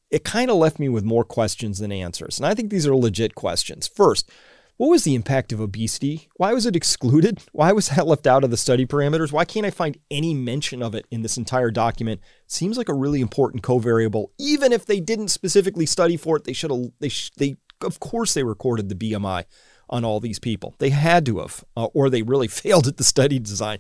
[0.10, 2.96] It kind of left me with more questions than answers, and I think these are
[2.96, 3.88] legit questions.
[3.88, 4.30] First,
[4.78, 6.28] what was the impact of obesity?
[6.38, 7.40] Why was it excluded?
[7.52, 9.32] Why was that left out of the study parameters?
[9.32, 12.22] Why can't I find any mention of it in this entire document?
[12.48, 14.28] Seems like a really important covariable.
[14.40, 16.90] Even if they didn't specifically study for it, they should have.
[17.00, 19.46] They sh- they of course they recorded the BMI
[19.90, 20.76] on all these people.
[20.80, 23.80] They had to have, uh, or they really failed at the study design.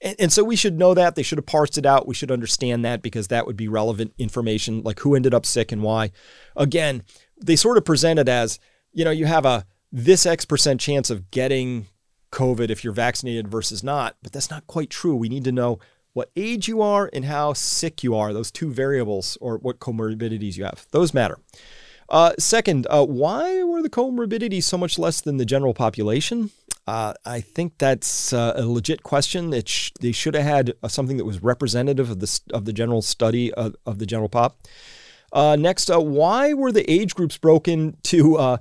[0.00, 1.14] And, and, so we should know that.
[1.14, 2.08] They should have parsed it out.
[2.08, 5.70] We should understand that because that would be relevant information, like who ended up sick
[5.70, 6.10] and why.
[6.56, 7.04] Again,
[7.40, 8.58] they sort of present it as,
[8.92, 11.86] you know, you have a this X percent chance of getting
[12.32, 15.14] COVID if you're vaccinated versus not, but that's not quite true.
[15.14, 15.78] We need to know
[16.14, 20.56] what age you are and how sick you are, those two variables, or what comorbidities
[20.56, 20.86] you have.
[20.90, 21.38] Those matter.
[22.12, 26.50] Uh, second, uh, why were the comorbidities so much less than the general population?
[26.86, 29.54] Uh, I think that's uh, a legit question.
[29.54, 32.72] It sh- they should have had uh, something that was representative of the of the
[32.74, 34.58] general study of, of the general pop.
[35.32, 38.58] Uh, next, why were the age groups broken to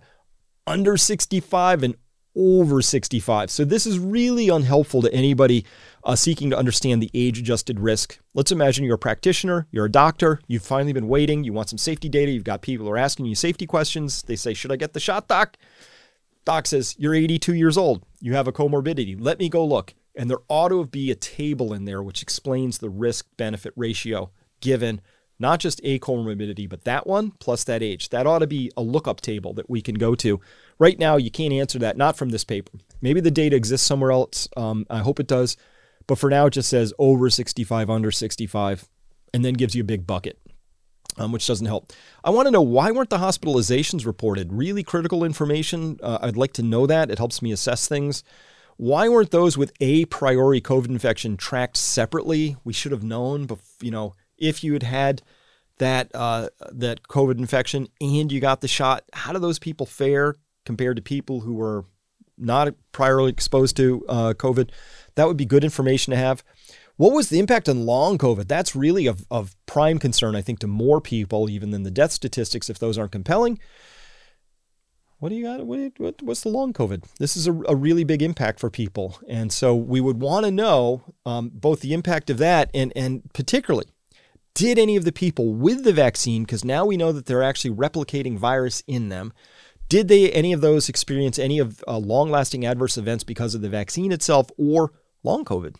[0.65, 1.95] under 65 and
[2.35, 3.51] over 65.
[3.51, 5.65] So this is really unhelpful to anybody
[6.03, 8.19] uh, seeking to understand the age adjusted risk.
[8.33, 11.77] Let's imagine you're a practitioner, you're a doctor, you've finally been waiting, you want some
[11.77, 14.23] safety data, you've got people who are asking you safety questions.
[14.23, 15.57] They say, Should I get the shot, doc?
[16.45, 19.15] Doc says, You're 82 years old, you have a comorbidity.
[19.19, 19.93] Let me go look.
[20.15, 24.31] And there ought to be a table in there which explains the risk benefit ratio
[24.59, 25.01] given
[25.41, 28.09] not just a comorbidity, but that one plus that age.
[28.09, 30.39] That ought to be a lookup table that we can go to.
[30.77, 32.77] Right now, you can't answer that, not from this paper.
[33.01, 34.47] Maybe the data exists somewhere else.
[34.55, 35.57] Um, I hope it does.
[36.07, 38.87] But for now, it just says over 65, under 65,
[39.33, 40.39] and then gives you a big bucket,
[41.17, 41.93] um, which doesn't help.
[42.23, 44.51] I want to know why weren't the hospitalizations reported?
[44.53, 45.99] Really critical information.
[46.01, 47.09] Uh, I'd like to know that.
[47.09, 48.23] It helps me assess things.
[48.77, 52.57] Why weren't those with a priori COVID infection tracked separately?
[52.63, 53.47] We should have known,
[53.79, 55.21] you know, if you had had
[55.77, 60.35] that uh, that COVID infection and you got the shot, how do those people fare
[60.65, 61.85] compared to people who were
[62.37, 64.71] not priorly exposed to uh, COVID?
[65.15, 66.43] That would be good information to have.
[66.97, 68.47] What was the impact on long COVID?
[68.47, 72.11] That's really of, of prime concern, I think, to more people, even than the death
[72.11, 73.59] statistics, if those aren't compelling.
[75.17, 75.65] What do you got?
[75.65, 77.03] What, what, what's the long COVID?
[77.19, 79.19] This is a, a, really big impact for people.
[79.27, 83.31] And so we would want to know um, both the impact of that and, and
[83.33, 83.85] particularly
[84.53, 87.73] did any of the people with the vaccine, because now we know that they're actually
[87.73, 89.31] replicating virus in them,
[89.89, 93.69] did they any of those experience any of uh, long-lasting adverse events because of the
[93.69, 94.91] vaccine itself or
[95.23, 95.75] long COVID?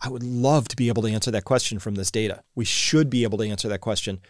[0.00, 2.42] I would love to be able to answer that question from this data.
[2.54, 4.20] We should be able to answer that question.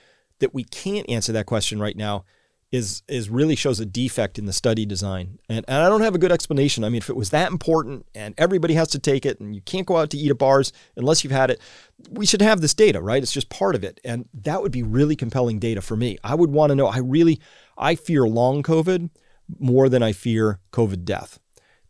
[0.40, 2.24] That we can't answer that question right now
[2.72, 5.38] is is really shows a defect in the study design.
[5.48, 6.84] And, and I don't have a good explanation.
[6.84, 9.60] I mean, if it was that important and everybody has to take it and you
[9.60, 11.60] can't go out to eat at bars unless you've had it,
[12.10, 13.22] we should have this data, right?
[13.22, 14.00] It's just part of it.
[14.04, 16.18] And that would be really compelling data for me.
[16.22, 17.40] I would want to know, I really
[17.76, 19.10] I fear long COVID
[19.58, 21.40] more than I fear COVID death.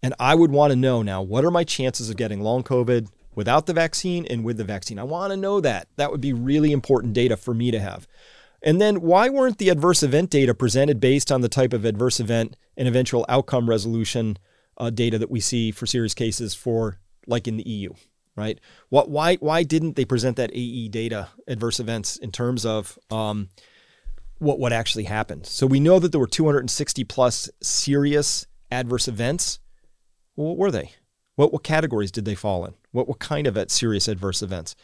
[0.02, 3.08] And I would want to know now, what are my chances of getting long COVID
[3.34, 4.98] without the vaccine and with the vaccine?
[4.98, 5.88] I want to know that.
[5.96, 8.06] That would be really important data for me to have.
[8.62, 12.20] And then why weren't the adverse event data presented based on the type of adverse
[12.20, 14.36] event and eventual outcome resolution
[14.76, 17.92] uh, data that we see for serious cases for like in the EU,
[18.36, 18.58] right?
[18.88, 23.50] What why why didn't they present that AE data adverse events in terms of um,
[24.38, 25.46] what what actually happened?
[25.46, 29.58] So we know that there were 260 plus serious adverse events.
[30.40, 30.92] Well, what were they?
[31.36, 32.72] What what categories did they fall in?
[32.92, 34.74] What what kind of at serious adverse events?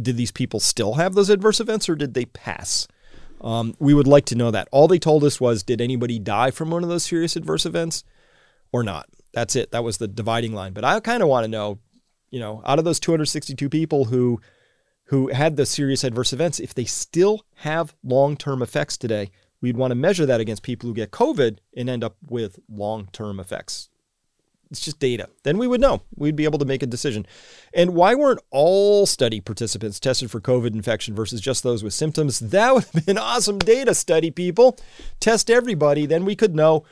[0.00, 2.86] Did these people still have those adverse events, or did they pass?
[3.40, 4.68] Um, we would like to know that.
[4.70, 8.04] All they told us was, did anybody die from one of those serious adverse events
[8.70, 9.08] or not?
[9.32, 9.72] That's it.
[9.72, 10.74] That was the dividing line.
[10.74, 11.80] But I kind of want to know,
[12.30, 14.40] you know, out of those 262 people who
[15.06, 19.90] who had the serious adverse events, if they still have long-term effects today, we'd want
[19.90, 23.90] to measure that against people who get COVID and end up with long-term effects.
[24.70, 25.28] It's just data.
[25.42, 26.02] Then we would know.
[26.14, 27.26] We'd be able to make a decision.
[27.74, 32.38] And why weren't all study participants tested for COVID infection versus just those with symptoms?
[32.38, 34.78] That would have been awesome data study, people.
[35.18, 36.06] Test everybody.
[36.06, 36.84] Then we could know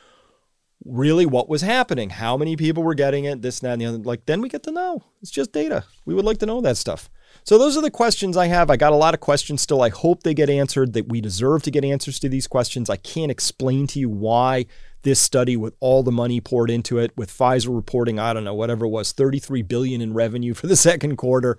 [0.85, 3.99] really what was happening, how many people were getting it, this, that, and the other.
[3.99, 5.05] Like, then we get to know.
[5.23, 5.85] It's just data.
[6.05, 7.09] We would like to know that stuff.
[7.45, 8.71] So those are the questions I have.
[8.71, 9.83] I got a lot of questions still.
[9.83, 12.91] I hope they get answered, that we deserve to get answers to these questions.
[12.91, 14.67] I can't explain to you why
[15.03, 18.55] this study with all the money poured into it, with Pfizer reporting, I don't know,
[18.55, 21.59] whatever it was, 33 billion in revenue for the second quarter.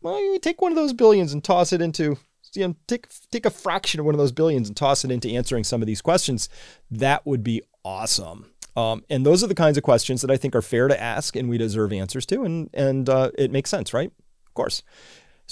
[0.00, 2.18] Well, you take one of those billions and toss it into
[2.54, 5.28] you know, take take a fraction of one of those billions and toss it into
[5.28, 6.48] answering some of these questions.
[6.90, 8.46] That would be awesome.
[8.76, 11.36] Um, and those are the kinds of questions that I think are fair to ask
[11.36, 14.10] and we deserve answers to, and and uh, it makes sense, right?
[14.46, 14.82] Of course.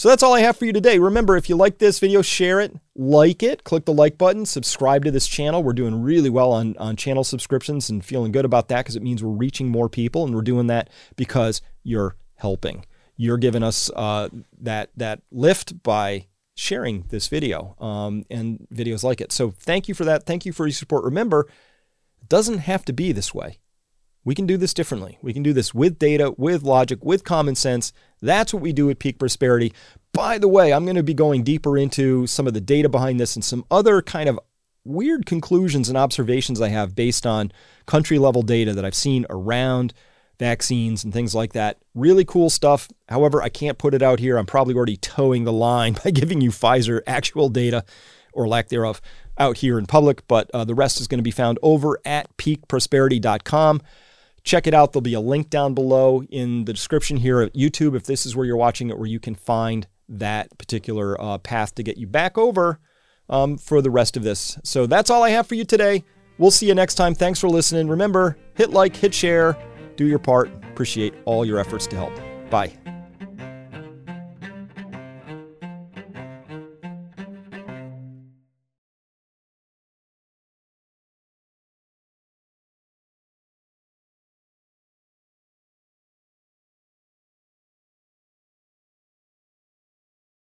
[0.00, 0.98] So that's all I have for you today.
[0.98, 5.04] Remember, if you like this video, share it, like it, click the like button, subscribe
[5.04, 5.62] to this channel.
[5.62, 9.02] We're doing really well on, on channel subscriptions and feeling good about that because it
[9.02, 12.86] means we're reaching more people and we're doing that because you're helping.
[13.18, 14.30] You're giving us uh,
[14.62, 19.32] that, that lift by sharing this video um, and videos like it.
[19.32, 20.24] So thank you for that.
[20.24, 21.04] Thank you for your support.
[21.04, 21.46] Remember,
[22.22, 23.58] it doesn't have to be this way.
[24.24, 25.18] We can do this differently.
[25.22, 27.92] We can do this with data, with logic, with common sense.
[28.20, 29.72] That's what we do at Peak Prosperity.
[30.12, 33.18] By the way, I'm going to be going deeper into some of the data behind
[33.18, 34.38] this and some other kind of
[34.84, 37.52] weird conclusions and observations I have based on
[37.86, 39.94] country level data that I've seen around
[40.38, 41.78] vaccines and things like that.
[41.94, 42.88] Really cool stuff.
[43.08, 44.36] However, I can't put it out here.
[44.36, 47.84] I'm probably already toeing the line by giving you Pfizer actual data
[48.32, 49.00] or lack thereof
[49.38, 52.36] out here in public, but uh, the rest is going to be found over at
[52.36, 53.80] peakprosperity.com.
[54.42, 54.92] Check it out.
[54.92, 58.34] There'll be a link down below in the description here at YouTube if this is
[58.34, 62.06] where you're watching it, where you can find that particular uh, path to get you
[62.06, 62.80] back over
[63.28, 64.58] um, for the rest of this.
[64.64, 66.04] So that's all I have for you today.
[66.38, 67.14] We'll see you next time.
[67.14, 67.86] Thanks for listening.
[67.86, 69.56] Remember, hit like, hit share,
[69.96, 70.50] do your part.
[70.72, 72.14] Appreciate all your efforts to help.
[72.50, 72.79] Bye.